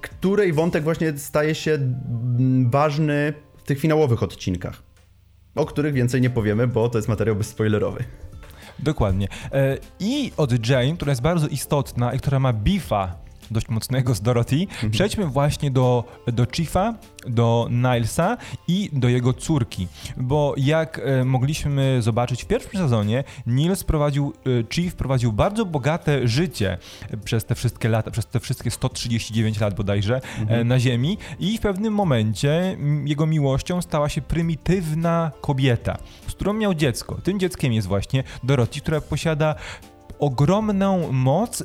której 0.00 0.52
wątek 0.52 0.84
właśnie 0.84 1.18
staje 1.18 1.54
się 1.54 1.78
ważny 2.70 3.32
w 3.56 3.62
tych 3.62 3.78
finałowych 3.78 4.22
odcinkach, 4.22 4.82
o 5.54 5.66
których 5.66 5.94
więcej 5.94 6.20
nie 6.20 6.30
powiemy, 6.30 6.66
bo 6.66 6.88
to 6.88 6.98
jest 6.98 7.08
materiał 7.08 7.36
bezspoilerowy. 7.36 8.04
Dokładnie. 8.78 9.28
E, 9.52 9.78
I 10.00 10.32
od 10.36 10.68
Jane, 10.68 10.92
która 10.92 11.10
jest 11.10 11.22
bardzo 11.22 11.46
istotna 11.46 12.12
i 12.12 12.18
która 12.18 12.38
ma 12.38 12.52
bifa 12.52 13.21
dość 13.52 13.68
mocnego 13.68 14.14
z 14.14 14.20
Dorothy, 14.20 14.56
mhm. 14.60 14.90
przejdźmy 14.90 15.26
właśnie 15.26 15.70
do, 15.70 16.04
do 16.26 16.46
Chiefa, 16.46 16.94
do 17.26 17.68
Nilesa 17.70 18.36
i 18.68 18.90
do 18.92 19.08
jego 19.08 19.32
córki, 19.32 19.88
bo 20.16 20.54
jak 20.56 21.00
e, 21.04 21.24
mogliśmy 21.24 22.02
zobaczyć 22.02 22.44
w 22.44 22.46
pierwszym 22.46 22.80
sezonie, 22.80 23.24
Niles 23.46 23.84
prowadził, 23.84 24.32
e, 24.60 24.74
Chief 24.74 24.94
prowadził 24.94 25.32
bardzo 25.32 25.64
bogate 25.64 26.28
życie 26.28 26.78
przez 27.24 27.44
te 27.44 27.54
wszystkie 27.54 27.88
lata, 27.88 28.10
przez 28.10 28.26
te 28.26 28.40
wszystkie 28.40 28.70
139 28.70 29.60
lat 29.60 29.74
bodajże 29.74 30.16
e, 30.16 30.40
mhm. 30.40 30.68
na 30.68 30.80
Ziemi 30.80 31.18
i 31.40 31.58
w 31.58 31.60
pewnym 31.60 31.94
momencie 31.94 32.76
jego 33.04 33.26
miłością 33.26 33.82
stała 33.82 34.08
się 34.08 34.22
prymitywna 34.22 35.30
kobieta, 35.40 35.98
z 36.28 36.32
którą 36.32 36.52
miał 36.52 36.74
dziecko. 36.74 37.20
Tym 37.22 37.40
dzieckiem 37.40 37.72
jest 37.72 37.88
właśnie 37.88 38.24
Dorothy, 38.42 38.80
która 38.80 39.00
posiada 39.00 39.54
ogromną 40.22 41.12
moc. 41.12 41.62
E, 41.62 41.64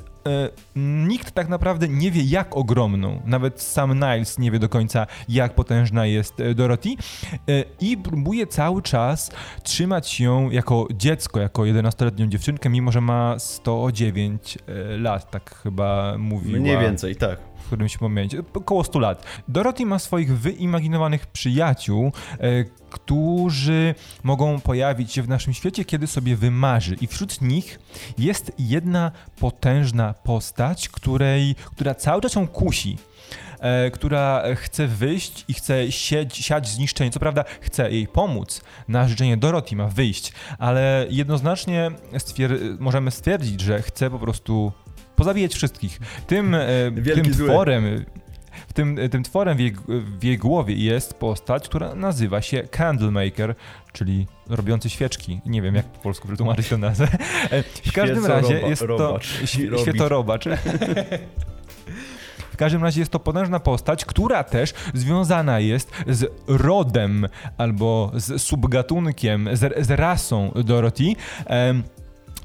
nikt 0.76 1.32
tak 1.32 1.50
naprawdę 1.50 1.88
nie 1.88 2.12
wie, 2.12 2.24
jak 2.24 2.58
ogromną. 2.58 3.22
Nawet 3.26 3.62
sam 3.62 3.94
Niles 3.94 4.40
nie 4.40 4.52
wie 4.52 4.60
do 4.60 4.70
końca, 4.70 5.08
jak 5.30 5.56
potężna 5.56 6.06
jest 6.06 6.40
e, 6.40 6.54
Dorothy. 6.54 6.90
E, 6.90 7.64
I 7.80 7.98
próbuje 7.98 8.48
cały 8.48 8.82
czas 8.82 9.32
trzymać 9.64 10.20
ją 10.20 10.50
jako 10.50 10.88
dziecko, 10.94 11.40
jako 11.40 11.62
11-letnią 11.62 12.28
dziewczynkę, 12.28 12.70
mimo 12.70 12.92
że 12.92 13.02
ma 13.02 13.40
109 13.40 14.58
lat, 14.98 15.32
tak 15.32 15.56
chyba 15.56 16.18
mówiła. 16.18 16.60
Mniej 16.60 16.78
więcej, 16.78 17.16
tak 17.16 17.40
w 17.60 17.66
którymś 17.66 18.02
momencie, 18.02 18.44
około 18.54 18.84
100 18.84 19.00
lat. 19.00 19.24
Dorothy 19.48 19.86
ma 19.86 20.00
swoich 20.00 20.40
wyimaginowanych 20.40 21.28
przyjaciół, 21.28 22.12
e, 22.40 22.64
którzy 22.90 23.96
mogą 24.24 24.60
pojawić 24.60 25.14
się 25.14 25.22
w 25.22 25.30
naszym 25.30 25.54
świecie, 25.54 25.86
kiedy 25.86 26.08
sobie 26.08 26.36
wymarzy. 26.36 26.96
I 27.02 27.08
wśród 27.08 27.42
nich 27.42 27.80
jest 28.18 28.52
jedna 28.60 29.12
potężna 29.40 30.14
postać, 30.14 30.90
której, 30.90 31.56
która 31.56 31.96
cały 31.96 32.22
czas 32.22 32.36
ją 32.36 32.48
kusi. 32.48 32.98
E, 33.60 33.92
która 33.92 34.44
chce 34.56 34.88
wyjść 34.88 35.46
i 35.48 35.54
chce 35.54 35.92
sieć, 35.92 36.38
siać 36.38 36.68
zniszczenie. 36.70 37.12
Co 37.12 37.20
prawda 37.20 37.44
chce 37.62 37.92
jej 37.92 38.08
pomóc. 38.08 38.62
Na 38.88 39.08
życzenie 39.08 39.38
Dorothy 39.38 39.76
ma 39.76 39.88
wyjść, 39.88 40.34
ale 40.58 41.06
jednoznacznie 41.10 41.92
stwier 42.18 42.60
możemy 42.80 43.12
stwierdzić, 43.12 43.62
że 43.62 43.82
chce 43.82 44.10
po 44.10 44.20
prostu 44.20 44.72
pozabijać 45.18 45.54
wszystkich. 45.54 46.00
Tym, 46.28 46.56
e, 46.56 46.68
tym 47.14 47.34
tworem, 47.34 48.06
w 48.68 48.74
tym, 48.74 48.98
tym 49.12 49.24
tworem 49.24 49.58
w 49.58 49.60
jej, 49.60 49.76
w 50.20 50.24
jej, 50.24 50.38
głowie 50.38 50.76
jest 50.76 51.14
postać, 51.14 51.70
która 51.70 51.96
nazywa 51.96 52.42
się 52.42 52.64
Candlemaker, 52.64 53.56
czyli 53.94 54.28
robiący 54.50 54.90
świeczki. 54.90 55.42
Nie 55.46 55.62
wiem, 55.62 55.76
jak 55.76 55.86
po 55.86 56.00
polsku 56.00 56.28
wytłumaczyć 56.28 56.70
tę 56.70 56.78
nazwę. 56.78 57.08
E, 57.52 57.64
w 57.64 57.92
każdym 57.92 58.26
razie 58.26 58.62
jest 58.62 58.82
to 58.82 59.20
świetorobacz. 59.78 60.46
W 62.52 62.58
każdym 62.58 62.84
razie 62.84 63.02
jest 63.02 63.12
to 63.12 63.20
potężna 63.20 63.60
postać, 63.60 64.06
która 64.06 64.44
też 64.44 64.74
związana 64.94 65.60
jest 65.60 65.92
z 66.08 66.32
rodem 66.48 67.28
albo 67.58 68.12
z 68.14 68.42
subgatunkiem, 68.42 69.50
z, 69.54 69.86
z 69.86 69.92
rasą 69.92 70.52
Dorothy. 70.66 71.14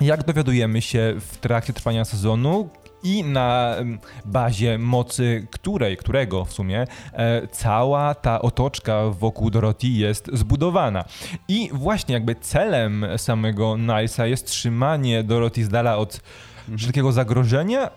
Jak 0.02 0.25
dowiadujemy 0.25 0.82
się 0.82 1.14
w 1.21 1.37
trakcie 1.37 1.73
trwania 1.73 2.04
sezonu, 2.04 2.71
i 3.02 3.25
na 3.25 3.76
bazie 4.25 4.78
mocy 4.78 5.47
której, 5.50 5.97
którego 5.97 6.44
w 6.44 6.52
sumie 6.52 6.87
e, 7.12 7.47
cała 7.47 8.14
ta 8.14 8.42
otoczka 8.42 9.02
wokół 9.11 9.50
Dorothy 9.50 9.87
jest 9.87 10.30
zbudowana. 10.32 11.04
I 11.49 11.71
właśnie 11.73 12.14
jakby 12.14 12.35
celem 12.35 13.06
samego 13.16 13.76
Nilesa 13.76 14.26
jest 14.26 14.47
trzymanie 14.47 15.23
Dorothy 15.23 15.64
z 15.64 15.68
dala 15.68 15.97
od 15.97 16.21
mhm. 16.61 16.78
wszelkiego 16.78 17.12
zagrożenia, 17.12 17.90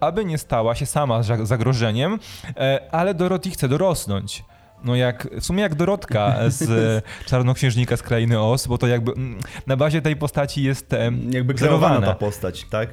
aby 0.00 0.24
nie 0.24 0.38
stała 0.38 0.74
się 0.74 0.86
sama 0.86 1.22
zagrożeniem, 1.22 2.18
e, 2.56 2.88
ale 2.92 3.14
Dorothy 3.14 3.50
chce 3.50 3.68
dorosnąć 3.68 4.44
no 4.84 4.96
jak, 4.96 5.28
w 5.40 5.44
sumie 5.44 5.62
jak 5.62 5.74
Dorotka 5.74 6.36
z 6.48 6.64
Czarnoksiężnika 7.28 7.96
z 7.96 8.02
Krainy 8.02 8.40
Os, 8.40 8.66
bo 8.66 8.78
to 8.78 8.86
jakby 8.86 9.12
mm, 9.12 9.38
na 9.66 9.76
bazie 9.76 10.02
tej 10.02 10.16
postaci 10.16 10.62
jest 10.62 10.90
jakby 11.30 11.54
kreowana 11.54 12.06
ta 12.06 12.14
postać, 12.14 12.64
tak? 12.70 12.88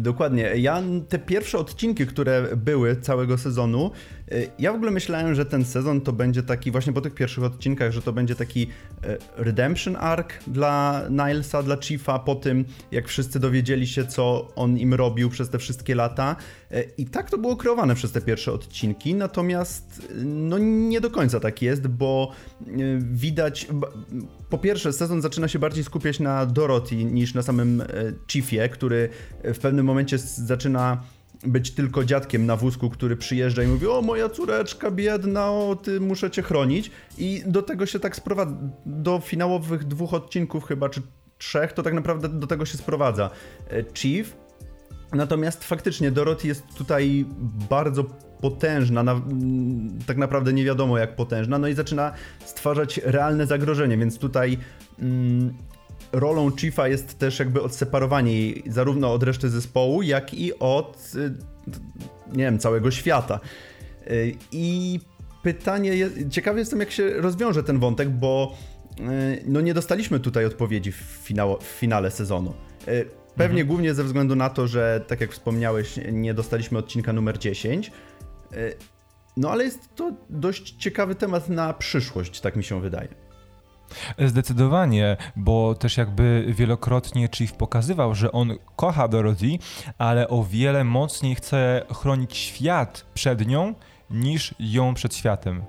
Dokładnie. 0.00 0.42
Ja 0.56 0.82
te 1.08 1.18
pierwsze 1.18 1.58
odcinki, 1.58 2.06
które 2.06 2.56
były 2.56 2.96
całego 2.96 3.38
sezonu, 3.38 3.90
y, 4.32 4.50
ja 4.58 4.72
w 4.72 4.74
ogóle 4.74 4.90
myślałem, 4.90 5.34
że 5.34 5.46
ten 5.46 5.64
sezon 5.64 6.00
to 6.00 6.12
będzie 6.12 6.42
taki, 6.42 6.70
właśnie 6.70 6.92
po 6.92 7.00
tych 7.00 7.14
pierwszych 7.14 7.44
odcinkach, 7.44 7.92
że 7.92 8.02
to 8.02 8.12
będzie 8.12 8.34
taki 8.34 8.62
y, 8.62 9.18
redemption 9.36 9.96
arc 9.96 10.28
dla 10.46 11.02
Nilesa, 11.10 11.62
dla 11.62 11.76
Chiefa, 11.80 12.18
po 12.18 12.34
tym 12.34 12.64
jak 12.90 13.08
wszyscy 13.08 13.40
dowiedzieli 13.40 13.86
się, 13.86 14.06
co 14.06 14.48
on 14.56 14.78
im 14.78 14.94
robił 14.94 15.30
przez 15.30 15.50
te 15.50 15.58
wszystkie 15.58 15.94
lata. 15.94 16.36
Y, 16.74 16.90
I 16.98 17.06
tak 17.06 17.30
to 17.30 17.38
było 17.38 17.56
kreowane 17.56 17.94
przez 17.94 18.12
te 18.12 18.20
pierwsze 18.20 18.52
odcinki, 18.52 19.14
natomiast 19.14 20.12
no 20.24 20.58
nie 20.58 21.00
do 21.00 21.10
końca 21.10 21.40
tak 21.40 21.62
jest, 21.62 21.86
bo 21.86 22.32
widać, 22.98 23.68
po 24.50 24.58
pierwsze 24.58 24.92
sezon 24.92 25.22
zaczyna 25.22 25.48
się 25.48 25.58
bardziej 25.58 25.84
skupiać 25.84 26.20
na 26.20 26.46
Dorothy 26.46 26.96
niż 26.96 27.34
na 27.34 27.42
samym 27.42 27.82
Chiefie, 28.28 28.68
który 28.68 29.08
w 29.44 29.58
pewnym 29.58 29.86
momencie 29.86 30.18
zaczyna 30.18 31.02
być 31.46 31.70
tylko 31.70 32.04
dziadkiem 32.04 32.46
na 32.46 32.56
wózku, 32.56 32.90
który 32.90 33.16
przyjeżdża 33.16 33.62
i 33.62 33.66
mówi: 33.66 33.86
O, 33.86 34.02
moja 34.02 34.28
córeczka 34.28 34.90
biedna, 34.90 35.50
o, 35.50 35.76
ty 35.76 36.00
muszę 36.00 36.30
cię 36.30 36.42
chronić. 36.42 36.90
I 37.18 37.42
do 37.46 37.62
tego 37.62 37.86
się 37.86 38.00
tak 38.00 38.16
sprowadza. 38.16 38.56
Do 38.86 39.20
finałowych 39.20 39.84
dwóch 39.84 40.14
odcinków, 40.14 40.64
chyba, 40.64 40.88
czy 40.88 41.02
trzech, 41.38 41.72
to 41.72 41.82
tak 41.82 41.94
naprawdę 41.94 42.28
do 42.28 42.46
tego 42.46 42.66
się 42.66 42.78
sprowadza. 42.78 43.30
E, 43.70 43.84
Chief. 43.94 44.41
Natomiast 45.12 45.64
faktycznie 45.64 46.10
Dorothy 46.10 46.48
jest 46.48 46.74
tutaj 46.74 47.24
bardzo 47.70 48.04
potężna, 48.40 49.02
na, 49.02 49.20
tak 50.06 50.16
naprawdę 50.16 50.52
nie 50.52 50.64
wiadomo 50.64 50.98
jak 50.98 51.16
potężna, 51.16 51.58
no 51.58 51.68
i 51.68 51.74
zaczyna 51.74 52.12
stwarzać 52.44 53.00
realne 53.04 53.46
zagrożenie, 53.46 53.98
więc 53.98 54.18
tutaj 54.18 54.58
mm, 54.98 55.54
rolą 56.12 56.50
Chiefa 56.56 56.88
jest 56.88 57.18
też 57.18 57.38
jakby 57.38 57.62
odseparowanie 57.62 58.32
jej 58.32 58.62
zarówno 58.66 59.12
od 59.12 59.22
reszty 59.22 59.50
zespołu, 59.50 60.02
jak 60.02 60.34
i 60.34 60.58
od, 60.58 61.12
y, 61.14 61.34
nie 62.32 62.44
wiem, 62.44 62.58
całego 62.58 62.90
świata. 62.90 63.40
Y, 64.10 64.36
I 64.52 65.00
pytanie, 65.42 66.10
ciekawy 66.30 66.58
jestem 66.58 66.80
jak 66.80 66.90
się 66.90 67.10
rozwiąże 67.10 67.62
ten 67.62 67.78
wątek, 67.78 68.10
bo 68.10 68.56
y, 69.00 69.02
no 69.46 69.60
nie 69.60 69.74
dostaliśmy 69.74 70.20
tutaj 70.20 70.44
odpowiedzi 70.44 70.92
w, 70.92 71.28
w 71.60 71.64
finale 71.64 72.10
sezonu. 72.10 72.54
Pewnie 73.36 73.60
mhm. 73.60 73.66
głównie 73.66 73.94
ze 73.94 74.04
względu 74.04 74.36
na 74.36 74.50
to, 74.50 74.68
że 74.68 75.04
tak 75.06 75.20
jak 75.20 75.32
wspomniałeś, 75.32 76.00
nie 76.12 76.34
dostaliśmy 76.34 76.78
odcinka 76.78 77.12
numer 77.12 77.38
10. 77.38 77.90
No 79.36 79.50
ale 79.50 79.64
jest 79.64 79.94
to 79.94 80.12
dość 80.30 80.74
ciekawy 80.78 81.14
temat 81.14 81.48
na 81.48 81.72
przyszłość, 81.72 82.40
tak 82.40 82.56
mi 82.56 82.64
się 82.64 82.80
wydaje. 82.80 83.08
Zdecydowanie, 84.18 85.16
bo 85.36 85.74
też 85.74 85.96
jakby 85.96 86.44
wielokrotnie 86.48 87.28
Chief 87.34 87.52
pokazywał, 87.52 88.14
że 88.14 88.32
on 88.32 88.52
kocha 88.76 89.08
Dorothy, 89.08 89.58
ale 89.98 90.28
o 90.28 90.44
wiele 90.44 90.84
mocniej 90.84 91.34
chce 91.34 91.82
chronić 91.94 92.36
świat 92.36 93.06
przed 93.14 93.46
nią 93.46 93.74
niż 94.10 94.54
ją 94.58 94.94
przed 94.94 95.14
światem. 95.14 95.62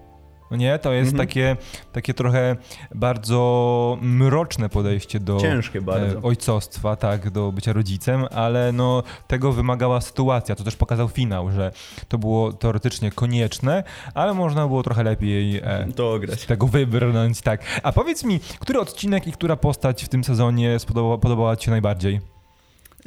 No 0.52 0.58
nie, 0.58 0.80
to 0.80 0.94
jest 0.94 1.12
mhm. 1.12 1.28
takie, 1.28 1.58
takie 1.92 2.14
trochę 2.14 2.56
bardzo 2.96 3.98
mroczne 4.02 4.70
podejście 4.70 5.20
do 5.20 5.38
Ciężkie 5.38 5.82
bardzo. 5.82 6.18
E, 6.18 6.22
ojcostwa, 6.22 6.96
tak, 6.96 7.30
do 7.30 7.52
bycia 7.52 7.74
rodzicem, 7.74 8.26
ale 8.32 8.72
no 8.72 9.04
tego 9.28 9.52
wymagała 9.52 10.02
sytuacja. 10.02 10.56
To 10.56 10.64
też 10.64 10.76
pokazał 10.76 11.08
finał, 11.08 11.52
że 11.52 11.72
to 12.08 12.18
było 12.18 12.54
teoretycznie 12.54 13.12
konieczne, 13.12 13.84
ale 14.14 14.34
można 14.34 14.68
było 14.68 14.84
trochę 14.84 15.04
lepiej 15.04 15.58
e, 15.58 15.88
z 16.36 16.46
tego 16.46 16.68
wybrnąć, 16.68 17.42
tak. 17.42 17.62
A 17.84 17.92
powiedz 17.92 18.24
mi, 18.24 18.40
który 18.60 18.80
odcinek 18.80 19.28
i 19.28 19.32
która 19.32 19.56
postać 19.56 20.04
w 20.04 20.10
tym 20.10 20.24
sezonie 20.24 20.80
spodobała, 20.80 21.18
podobała 21.18 21.56
Ci 21.56 21.66
się 21.66 21.72
najbardziej? 21.72 22.22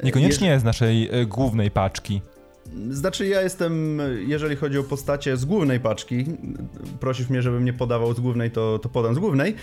Niekoniecznie 0.03 0.59
z 0.59 0.63
naszej 0.63 1.09
e, 1.11 1.25
głównej 1.25 1.71
paczki. 1.71 2.21
Znaczy 2.89 3.27
ja 3.27 3.41
jestem, 3.41 4.01
jeżeli 4.27 4.55
chodzi 4.55 4.77
o 4.77 4.83
postacie 4.83 5.37
z 5.37 5.45
głównej 5.45 5.79
paczki, 5.79 6.25
prosisz 6.99 7.29
mnie, 7.29 7.41
żebym 7.41 7.65
nie 7.65 7.73
podawał 7.73 8.13
z 8.13 8.19
głównej, 8.19 8.51
to, 8.51 8.79
to 8.79 8.89
podam 8.89 9.15
z 9.15 9.19
głównej. 9.19 9.55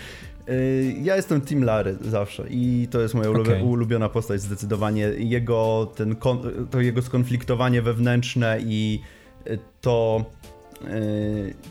Y, 0.49 0.95
ja 1.01 1.15
jestem 1.15 1.41
Team 1.41 1.63
Larry 1.63 1.97
zawsze 2.01 2.45
i 2.49 2.87
to 2.91 3.01
jest 3.01 3.13
moja 3.13 3.29
okay. 3.29 3.63
ulubiona 3.63 4.09
postać 4.09 4.41
zdecydowanie. 4.41 5.11
Jego, 5.17 5.91
ten, 5.95 6.15
to 6.71 6.81
jego 6.81 7.01
skonfliktowanie 7.01 7.81
wewnętrzne 7.81 8.59
i 8.61 9.01
to 9.81 10.25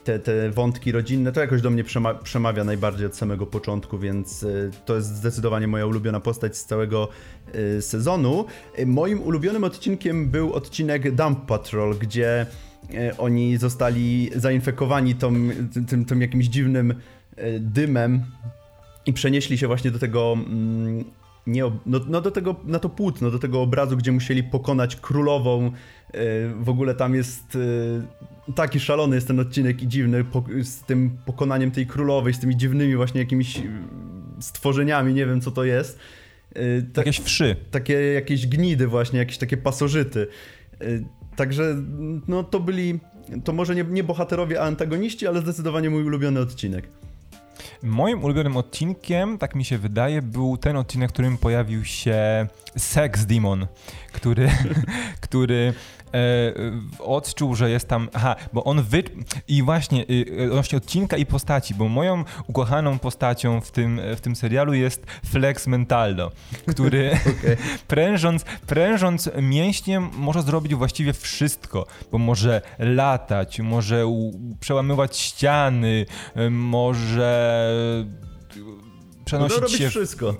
te, 0.04 0.18
te 0.18 0.50
wątki 0.50 0.92
rodzinne, 0.92 1.32
to 1.32 1.40
jakoś 1.40 1.62
do 1.62 1.70
mnie 1.70 1.84
przema 1.84 2.14
przemawia 2.14 2.64
najbardziej 2.64 3.06
od 3.06 3.16
samego 3.16 3.46
początku, 3.46 3.98
więc 3.98 4.42
y, 4.42 4.70
to 4.84 4.96
jest 4.96 5.16
zdecydowanie 5.16 5.66
moja 5.66 5.86
ulubiona 5.86 6.20
postać 6.20 6.56
z 6.56 6.64
całego 6.64 7.08
y, 7.54 7.82
sezonu. 7.82 8.44
Moim 8.86 9.22
ulubionym 9.22 9.64
odcinkiem 9.64 10.30
był 10.30 10.52
odcinek 10.52 11.14
Dump 11.14 11.46
Patrol, 11.46 11.94
gdzie 11.98 12.46
y, 12.90 13.16
oni 13.16 13.56
zostali 13.56 14.30
zainfekowani 14.36 15.14
tą, 15.14 15.34
tym, 15.88 16.04
tym 16.04 16.20
jakimś 16.20 16.46
dziwnym 16.46 16.94
dymem 17.60 18.24
i 19.06 19.12
przenieśli 19.12 19.58
się 19.58 19.66
właśnie 19.66 19.90
do 19.90 19.98
tego 19.98 20.32
mm, 20.32 21.04
nie, 21.46 21.62
no, 21.86 22.00
no, 22.08 22.20
do 22.20 22.30
tego, 22.30 22.56
na 22.64 22.78
to 22.78 22.88
płótno, 22.88 23.30
do 23.30 23.38
tego 23.38 23.62
obrazu, 23.62 23.96
gdzie 23.96 24.12
musieli 24.12 24.42
pokonać 24.42 24.96
królową. 24.96 25.72
W 26.60 26.68
ogóle 26.68 26.94
tam 26.94 27.14
jest 27.14 27.58
taki 28.54 28.80
szalony 28.80 29.14
jest 29.14 29.26
ten 29.26 29.40
odcinek 29.40 29.82
i 29.82 29.88
dziwny 29.88 30.24
z 30.62 30.80
tym 30.80 31.18
pokonaniem 31.26 31.70
tej 31.70 31.86
królowej, 31.86 32.34
z 32.34 32.38
tymi 32.38 32.56
dziwnymi 32.56 32.96
właśnie 32.96 33.20
jakimiś 33.20 33.62
stworzeniami, 34.40 35.14
nie 35.14 35.26
wiem 35.26 35.40
co 35.40 35.50
to 35.50 35.64
jest. 35.64 35.98
Y, 36.56 36.86
ta, 36.92 37.00
jakieś 37.00 37.20
wszy. 37.20 37.56
Takie 37.70 37.94
jakieś 37.94 38.46
gnidy 38.46 38.86
właśnie, 38.86 39.18
jakieś 39.18 39.38
takie 39.38 39.56
pasożyty. 39.56 40.26
Także 41.36 41.76
no 42.28 42.44
to 42.44 42.60
byli, 42.60 43.00
to 43.44 43.52
może 43.52 43.74
nie, 43.74 43.84
nie 43.84 44.04
bohaterowie, 44.04 44.60
a 44.60 44.64
antagoniści, 44.64 45.26
ale 45.26 45.40
zdecydowanie 45.40 45.90
mój 45.90 46.04
ulubiony 46.04 46.40
odcinek. 46.40 46.88
Moim 47.82 48.24
ulubionym 48.24 48.56
odcinkiem, 48.56 49.38
tak 49.38 49.54
mi 49.54 49.64
się 49.64 49.78
wydaje, 49.78 50.22
był 50.22 50.56
ten 50.56 50.76
odcinek, 50.76 51.10
w 51.10 51.12
którym 51.12 51.38
pojawił 51.38 51.84
się 51.84 52.46
Sex 52.76 53.26
Demon, 53.26 53.66
który, 54.12 54.50
który 55.20 55.74
odczuł, 56.98 57.54
że 57.54 57.70
jest 57.70 57.88
tam. 57.88 58.08
Aha, 58.12 58.36
bo 58.52 58.64
on 58.64 58.82
wy. 58.82 59.02
I 59.48 59.62
właśnie 59.62 60.04
y, 60.10 60.48
odnośnie 60.50 60.78
odcinka 60.78 61.16
i 61.16 61.26
postaci, 61.26 61.74
bo 61.74 61.88
moją 61.88 62.24
ukochaną 62.46 62.98
postacią 62.98 63.60
w 63.60 63.70
tym, 63.70 64.00
w 64.16 64.20
tym 64.20 64.36
serialu 64.36 64.74
jest 64.74 65.06
Flex 65.26 65.66
Mentaldo, 65.66 66.32
który 66.66 67.12
okay. 67.40 67.56
prężąc, 67.88 68.44
prężąc 68.66 69.30
mięśniem 69.42 70.10
może 70.16 70.42
zrobić 70.42 70.74
właściwie 70.74 71.12
wszystko, 71.12 71.86
bo 72.12 72.18
może 72.18 72.62
latać, 72.78 73.60
może 73.60 74.04
przełamywać 74.60 75.16
ściany, 75.16 76.06
może 76.50 77.70
przenosić 79.24 79.60
no, 79.60 79.68
się. 79.68 79.88
wszystko 79.90 80.34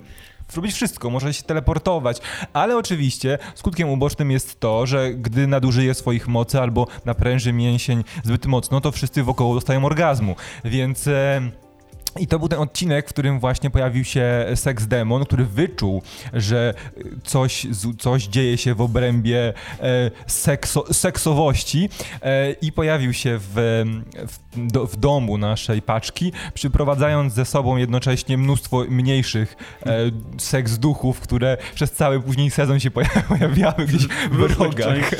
robić 0.56 0.74
wszystko, 0.74 1.10
może 1.10 1.34
się 1.34 1.42
teleportować, 1.42 2.20
ale 2.52 2.76
oczywiście 2.76 3.38
skutkiem 3.54 3.88
ubocznym 3.88 4.30
jest 4.30 4.60
to, 4.60 4.86
że 4.86 5.14
gdy 5.14 5.46
nadużyje 5.46 5.94
swoich 5.94 6.28
mocy 6.28 6.60
albo 6.60 6.86
napręży 7.04 7.52
mięsień 7.52 8.04
zbyt 8.24 8.46
mocno, 8.46 8.80
to 8.80 8.92
wszyscy 8.92 9.22
wokoło 9.22 9.54
dostają 9.54 9.84
orgazmu, 9.84 10.36
więc... 10.64 11.06
E, 11.06 11.63
i 12.20 12.26
to 12.26 12.38
był 12.38 12.48
ten 12.48 12.58
odcinek, 12.58 13.06
w 13.06 13.08
którym 13.08 13.40
właśnie 13.40 13.70
pojawił 13.70 14.04
się 14.04 14.46
Sex 14.54 14.86
Demon, 14.86 15.24
który 15.24 15.44
wyczuł, 15.44 16.02
że 16.32 16.74
coś, 17.24 17.66
coś 17.98 18.24
dzieje 18.24 18.58
się 18.58 18.74
w 18.74 18.80
obrębie 18.80 19.52
e, 19.80 20.10
sekso, 20.26 20.94
seksowości 20.94 21.88
e, 22.22 22.52
i 22.52 22.72
pojawił 22.72 23.12
się 23.12 23.38
w, 23.38 23.84
w, 24.26 24.70
do, 24.72 24.86
w, 24.86 24.96
domu 24.96 25.38
naszej 25.38 25.82
paczki, 25.82 26.32
przyprowadzając 26.54 27.32
ze 27.32 27.44
sobą 27.44 27.76
jednocześnie 27.76 28.38
mnóstwo 28.38 28.84
mniejszych 28.88 29.56
e, 29.86 29.96
seks 30.38 30.78
duchów, 30.78 31.20
które 31.20 31.56
przez 31.74 31.92
cały 31.92 32.20
później 32.20 32.50
sezon 32.50 32.80
się 32.80 32.90
pojawiały 33.28 33.86
gdzieś 33.86 34.06
w 34.30 34.58
rogach 34.58 35.10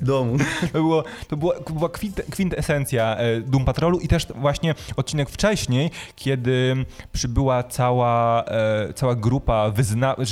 domu. 0.00 0.36
To, 0.72 0.78
było, 0.78 1.04
to 1.28 1.36
była, 1.36 1.88
kwintesencja 2.30 3.16
e, 3.16 3.40
Doom 3.40 3.64
Patrolu 3.64 3.98
i 3.98 4.08
też 4.08 4.26
właśnie 4.34 4.74
odcinek 4.96 5.30
wcześniej, 5.30 5.90
kiedy 6.14 6.84
przybyła 7.12 7.62
cała, 7.62 8.44
e, 8.44 8.92
cała 8.92 9.14
grupa 9.14 9.70
wyznawców, 9.70 10.26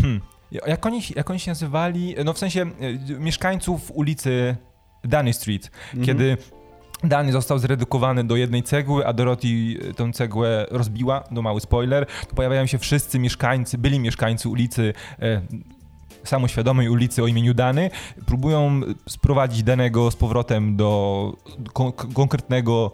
hmm, 0.00 0.20
jak 0.52 0.86
oni, 0.86 1.00
jak 1.16 1.30
oni 1.30 1.40
się 1.40 1.50
nazywali, 1.50 2.14
no 2.24 2.32
w 2.32 2.38
sensie 2.38 2.62
e, 2.62 3.18
mieszkańców 3.18 3.90
ulicy 3.94 4.56
Danny 5.04 5.32
Street, 5.32 5.70
mhm. 5.94 6.06
kiedy 6.06 6.36
Danny 7.04 7.32
został 7.32 7.58
zredukowany 7.58 8.24
do 8.24 8.36
jednej 8.36 8.62
cegły, 8.62 9.06
a 9.06 9.12
Dorothy 9.12 9.48
e, 9.90 9.94
tę 9.94 10.12
cegłę 10.12 10.66
rozbiła, 10.70 11.24
no 11.30 11.42
mały 11.42 11.60
spoiler, 11.60 12.06
to 12.28 12.34
pojawiają 12.34 12.66
się 12.66 12.78
wszyscy 12.78 13.18
mieszkańcy, 13.18 13.78
byli 13.78 14.00
mieszkańcy 14.00 14.48
ulicy 14.48 14.92
samoświadomej 16.24 16.88
ulicy 16.88 17.22
o 17.22 17.26
imieniu 17.26 17.54
Dany, 17.54 17.90
próbują 18.26 18.80
sprowadzić 19.08 19.62
Danego 19.62 20.10
z 20.10 20.16
powrotem 20.16 20.76
do 20.76 21.32
kon 21.72 21.92
konkretnego 21.92 22.92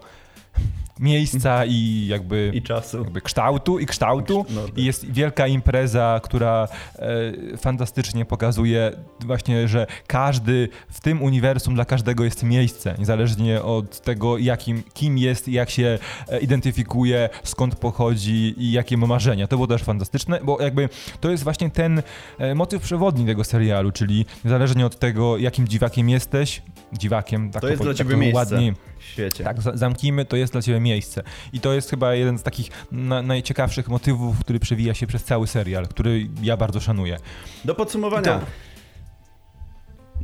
miejsca 1.01 1.65
i 1.65 2.07
jakby, 2.07 2.51
I 2.55 2.63
czasu. 2.63 2.99
jakby 2.99 3.21
kształtu 3.21 3.79
i 3.79 3.87
kształtu 3.87 4.47
no, 4.51 4.63
tak. 4.63 4.79
i 4.79 4.85
jest 4.85 5.13
wielka 5.13 5.47
impreza, 5.47 6.21
która 6.23 6.69
e, 6.99 7.57
fantastycznie 7.57 8.25
pokazuje 8.25 8.93
właśnie, 9.21 9.69
że 9.69 9.87
każdy 10.07 10.69
w 10.89 11.01
tym 11.01 11.23
uniwersum 11.23 11.75
dla 11.75 11.85
każdego 11.85 12.25
jest 12.25 12.43
miejsce, 12.43 12.95
niezależnie 12.99 13.63
od 13.63 14.01
tego 14.01 14.39
jakim, 14.39 14.83
kim 14.95 15.19
jest, 15.19 15.49
jak 15.49 15.71
się 15.71 15.99
e, 16.29 16.39
identyfikuje, 16.39 17.29
skąd 17.43 17.75
pochodzi 17.77 18.55
i 18.57 18.73
jakie 18.73 18.97
ma 18.97 19.07
marzenia. 19.07 19.47
To 19.47 19.57
było 19.57 19.67
też 19.67 19.83
fantastyczne, 19.83 20.41
bo 20.43 20.63
jakby 20.63 20.89
to 21.21 21.31
jest 21.31 21.45
właśnie 21.45 21.71
ten 21.71 22.03
e, 22.39 22.55
motyw 22.55 22.83
przewodni 22.83 23.27
tego 23.27 23.45
serialu, 23.45 23.93
czyli 23.93 24.27
niezależnie 24.45 24.87
od 24.87 24.99
tego 24.99 25.39
jakim 25.39 25.69
dziwakiem 25.69 26.09
jesteś, 26.09 26.63
dziwakiem, 26.93 27.51
tak 27.51 27.63
to, 27.63 27.67
to 27.67 27.71
jest 27.71 27.79
po, 27.79 27.85
dla 27.85 27.95
tak 27.95 27.99
ciebie 27.99 28.17
miejsce. 28.17 28.39
ładnie 28.39 28.75
świecie. 29.01 29.45
Tak, 29.45 29.57
zamknijmy, 29.75 30.25
to 30.25 30.37
jest 30.37 30.53
dla 30.53 30.63
ciebie 30.63 30.81
miejsce. 30.81 31.23
I 31.53 31.61
to 31.61 31.73
jest 31.73 31.91
chyba 31.91 32.15
jeden 32.15 32.39
z 32.39 32.43
takich 32.43 32.71
na, 32.93 33.23
najciekawszych 33.23 33.89
motywów, 33.89 34.41
który 34.41 34.61
przewija 34.61 34.95
się 34.95 35.07
przez 35.07 35.25
cały 35.25 35.47
serial, 35.47 35.89
który 35.89 36.29
ja 36.43 36.57
bardzo 36.57 36.81
szanuję. 36.81 37.17
Do 37.65 37.75
podsumowania. 37.75 38.41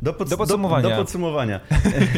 Do, 0.01 0.13
pod, 0.13 0.29
do, 0.29 0.37
podsumowania. 0.37 0.83
Do, 0.83 0.89
do 0.89 0.95
podsumowania. 0.95 1.59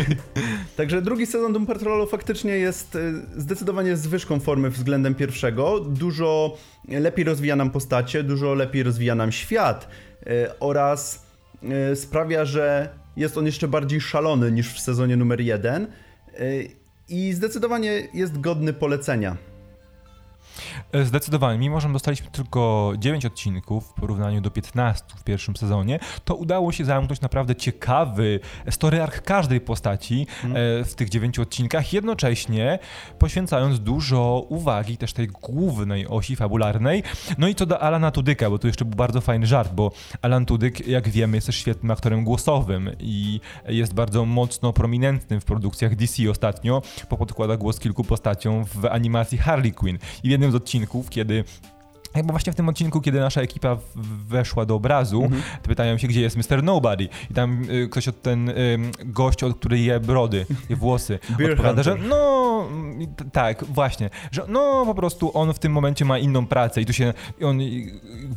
Także 0.77 1.01
drugi 1.01 1.25
sezon 1.25 1.53
Doom 1.53 1.65
Patrolu 1.65 2.07
faktycznie 2.07 2.51
jest 2.51 2.95
y, 2.95 3.13
zdecydowanie 3.35 3.97
zwyżką 3.97 4.39
formy 4.39 4.69
względem 4.69 5.15
pierwszego. 5.15 5.79
Dużo 5.79 6.57
lepiej 6.87 7.25
rozwija 7.25 7.55
nam 7.55 7.69
postacie, 7.69 8.23
dużo 8.23 8.53
lepiej 8.53 8.83
rozwija 8.83 9.15
nam 9.15 9.31
świat 9.31 9.87
y, 10.21 10.59
oraz 10.59 11.25
y, 11.91 11.95
sprawia, 11.95 12.45
że 12.45 12.89
jest 13.17 13.37
on 13.37 13.45
jeszcze 13.45 13.67
bardziej 13.67 14.01
szalony 14.01 14.51
niż 14.51 14.73
w 14.73 14.79
sezonie 14.79 15.17
numer 15.17 15.41
jeden. 15.41 15.87
I 17.09 17.33
zdecydowanie 17.33 18.07
jest 18.13 18.39
godny 18.39 18.73
polecenia. 18.73 19.37
E, 20.91 21.05
zdecydowanie, 21.05 21.59
mimo 21.59 21.79
że 21.79 21.93
dostaliśmy 21.93 22.27
tylko 22.31 22.93
9 22.97 23.25
odcinków 23.25 23.87
w 23.87 23.93
porównaniu 23.93 24.41
do 24.41 24.51
15 24.51 25.05
w 25.17 25.23
pierwszym 25.23 25.55
sezonie, 25.55 25.99
to 26.25 26.35
udało 26.35 26.71
się 26.71 26.85
zamknąć 26.85 27.21
naprawdę 27.21 27.55
ciekawy 27.55 28.39
story 28.69 29.01
arc 29.01 29.21
każdej 29.21 29.61
postaci 29.61 30.27
mm. 30.43 30.85
w 30.85 30.95
tych 30.95 31.09
9 31.09 31.39
odcinkach, 31.39 31.93
jednocześnie 31.93 32.79
poświęcając 33.19 33.79
dużo 33.79 34.45
uwagi 34.49 34.97
też 34.97 35.13
tej 35.13 35.27
głównej 35.27 36.07
osi 36.07 36.35
fabularnej. 36.35 37.03
No 37.37 37.47
i 37.47 37.55
co 37.55 37.65
do 37.65 37.81
Alana 37.81 38.11
Tudyka, 38.11 38.49
bo 38.49 38.59
tu 38.59 38.67
jeszcze 38.67 38.85
był 38.85 38.95
bardzo 38.95 39.21
fajny 39.21 39.47
żart, 39.47 39.73
bo 39.73 39.91
Alan 40.21 40.45
Tudyk, 40.45 40.87
jak 40.87 41.09
wiemy, 41.09 41.37
jest 41.37 41.47
też 41.47 41.55
świetnym 41.55 41.91
aktorem 41.91 42.23
głosowym 42.23 42.89
i 42.99 43.39
jest 43.67 43.93
bardzo 43.93 44.25
mocno 44.25 44.73
prominentnym 44.73 45.41
w 45.41 45.45
produkcjach 45.45 45.95
DC 45.95 46.29
ostatnio, 46.29 46.81
bo 47.09 47.17
podkłada 47.17 47.57
głos 47.57 47.79
kilku 47.79 48.03
postaciom 48.03 48.65
w 48.65 48.85
animacji 48.85 49.37
Harley 49.37 49.73
Quinn. 49.73 49.97
I 50.23 50.27
w 50.27 50.31
jednym 50.31 50.51
z 50.51 50.55
odcinków, 50.55 50.76
kiedy 51.09 51.43
jakby 52.17 52.31
właśnie 52.31 52.53
w 52.53 52.55
tym 52.55 52.69
odcinku, 52.69 53.01
kiedy 53.01 53.19
nasza 53.19 53.41
ekipa 53.41 53.77
weszła 54.27 54.65
do 54.65 54.75
obrazu, 54.75 55.23
mm 55.23 55.39
-hmm. 55.39 55.43
pytają 55.63 55.97
się, 55.97 56.07
gdzie 56.07 56.21
jest 56.21 56.37
Mr. 56.37 56.63
Nobody. 56.63 57.09
I 57.31 57.33
tam 57.33 57.63
y, 57.69 57.89
ktoś 57.89 58.07
od 58.07 58.21
ten 58.21 58.49
y, 58.49 58.79
gość, 59.05 59.43
od 59.43 59.57
który 59.59 59.79
je 59.79 59.99
brody, 59.99 60.45
je 60.69 60.75
włosy, 60.75 61.19
Beer 61.37 61.51
odpowiada, 61.51 61.83
Hunter. 61.83 62.01
że 62.03 62.09
no, 62.09 62.67
tak, 63.31 63.65
właśnie, 63.65 64.09
że 64.31 64.45
no 64.47 64.85
po 64.85 64.95
prostu 64.95 65.37
on 65.37 65.53
w 65.53 65.59
tym 65.59 65.71
momencie 65.71 66.05
ma 66.05 66.19
inną 66.19 66.45
pracę 66.45 66.81
i 66.81 66.85
tu 66.85 66.93
się, 66.93 67.13
on 67.43 67.59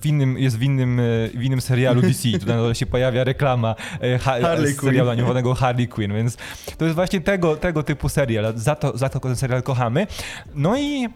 w 0.01 0.07
innym, 0.07 0.39
jest 0.39 0.59
w 0.59 0.63
innym, 0.63 1.01
y, 1.01 1.31
w 1.35 1.43
innym 1.43 1.61
serialu 1.61 2.03
DC, 2.03 2.29
tutaj 2.39 2.57
na 2.57 2.75
się 2.75 2.87
pojawia 2.87 3.25
reklama 3.25 3.75
y, 4.05 4.19
ha, 4.19 4.41
Harley 4.43 4.75
serialu 4.75 5.11
animowanego 5.11 5.55
Harley 5.55 5.89
Quinn, 5.89 6.15
więc 6.15 6.37
to 6.79 6.85
jest 6.85 6.95
właśnie 6.95 7.21
tego, 7.21 7.57
tego 7.57 7.83
typu 7.83 8.09
serial, 8.09 8.53
za 8.57 8.75
to, 8.75 8.99
za 8.99 9.09
to 9.09 9.21
ten 9.21 9.37
serial 9.37 9.63
kochamy. 9.63 10.07
No 10.55 10.79
i 10.79 11.09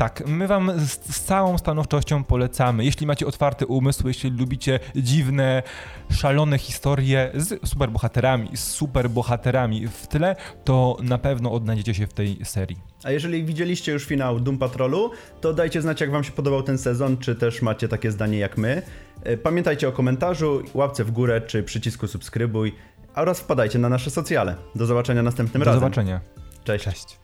Tak, 0.00 0.22
my 0.26 0.46
wam 0.46 0.72
z, 0.80 1.16
z, 1.16 1.20
całą 1.20 1.58
stanowczością 1.58 2.24
polecamy. 2.24 2.84
Jeśli 2.84 3.06
macie 3.06 3.26
otwarty 3.26 3.66
umysł, 3.66 4.08
jeśli 4.08 4.30
lubicie 4.30 4.80
dziwne, 4.96 5.62
szalone 6.10 6.58
historie 6.58 7.30
z 7.34 7.68
superbohaterami, 7.68 8.56
z 8.56 8.64
superbohaterami 8.64 9.88
w 9.88 10.06
tle, 10.06 10.36
to 10.64 10.96
na 11.02 11.18
pewno 11.18 11.52
odnajdziecie 11.52 11.94
się 11.94 12.06
w 12.06 12.12
tej 12.12 12.44
serii. 12.44 12.78
A 13.04 13.10
jeżeli 13.10 13.44
widzieliście 13.44 13.92
już 13.92 14.04
finał 14.04 14.40
Doom 14.40 14.58
Patrolu, 14.58 15.10
to 15.40 15.54
dajcie 15.54 15.82
znać, 15.82 16.00
jak 16.00 16.10
wam 16.10 16.24
się 16.24 16.32
podobał 16.32 16.62
ten 16.62 16.78
sezon, 16.78 17.16
czy 17.16 17.34
też 17.34 17.62
macie 17.62 17.88
takie 17.88 18.10
zdanie 18.10 18.38
jak 18.38 18.58
my. 18.58 18.82
E, 19.22 19.36
pamiętajcie 19.36 19.88
o 19.88 19.92
komentarzu, 19.92 20.62
łapce 20.74 21.04
w 21.04 21.10
górę, 21.10 21.40
czy 21.40 21.62
przycisku 21.62 22.08
subskrybuj 22.08 22.74
oraz 23.14 23.40
wpadajcie 23.40 23.78
na 23.78 23.88
nasze 23.88 24.10
socjale. 24.10 24.56
Do 24.74 24.86
zobaczenia 24.86 25.22
następnym 25.22 25.62
Do 25.62 25.64
razem. 25.64 25.80
Do 25.80 25.86
zobaczenia. 25.86 26.20
Cześć. 26.64 26.84
Cześć. 26.84 27.20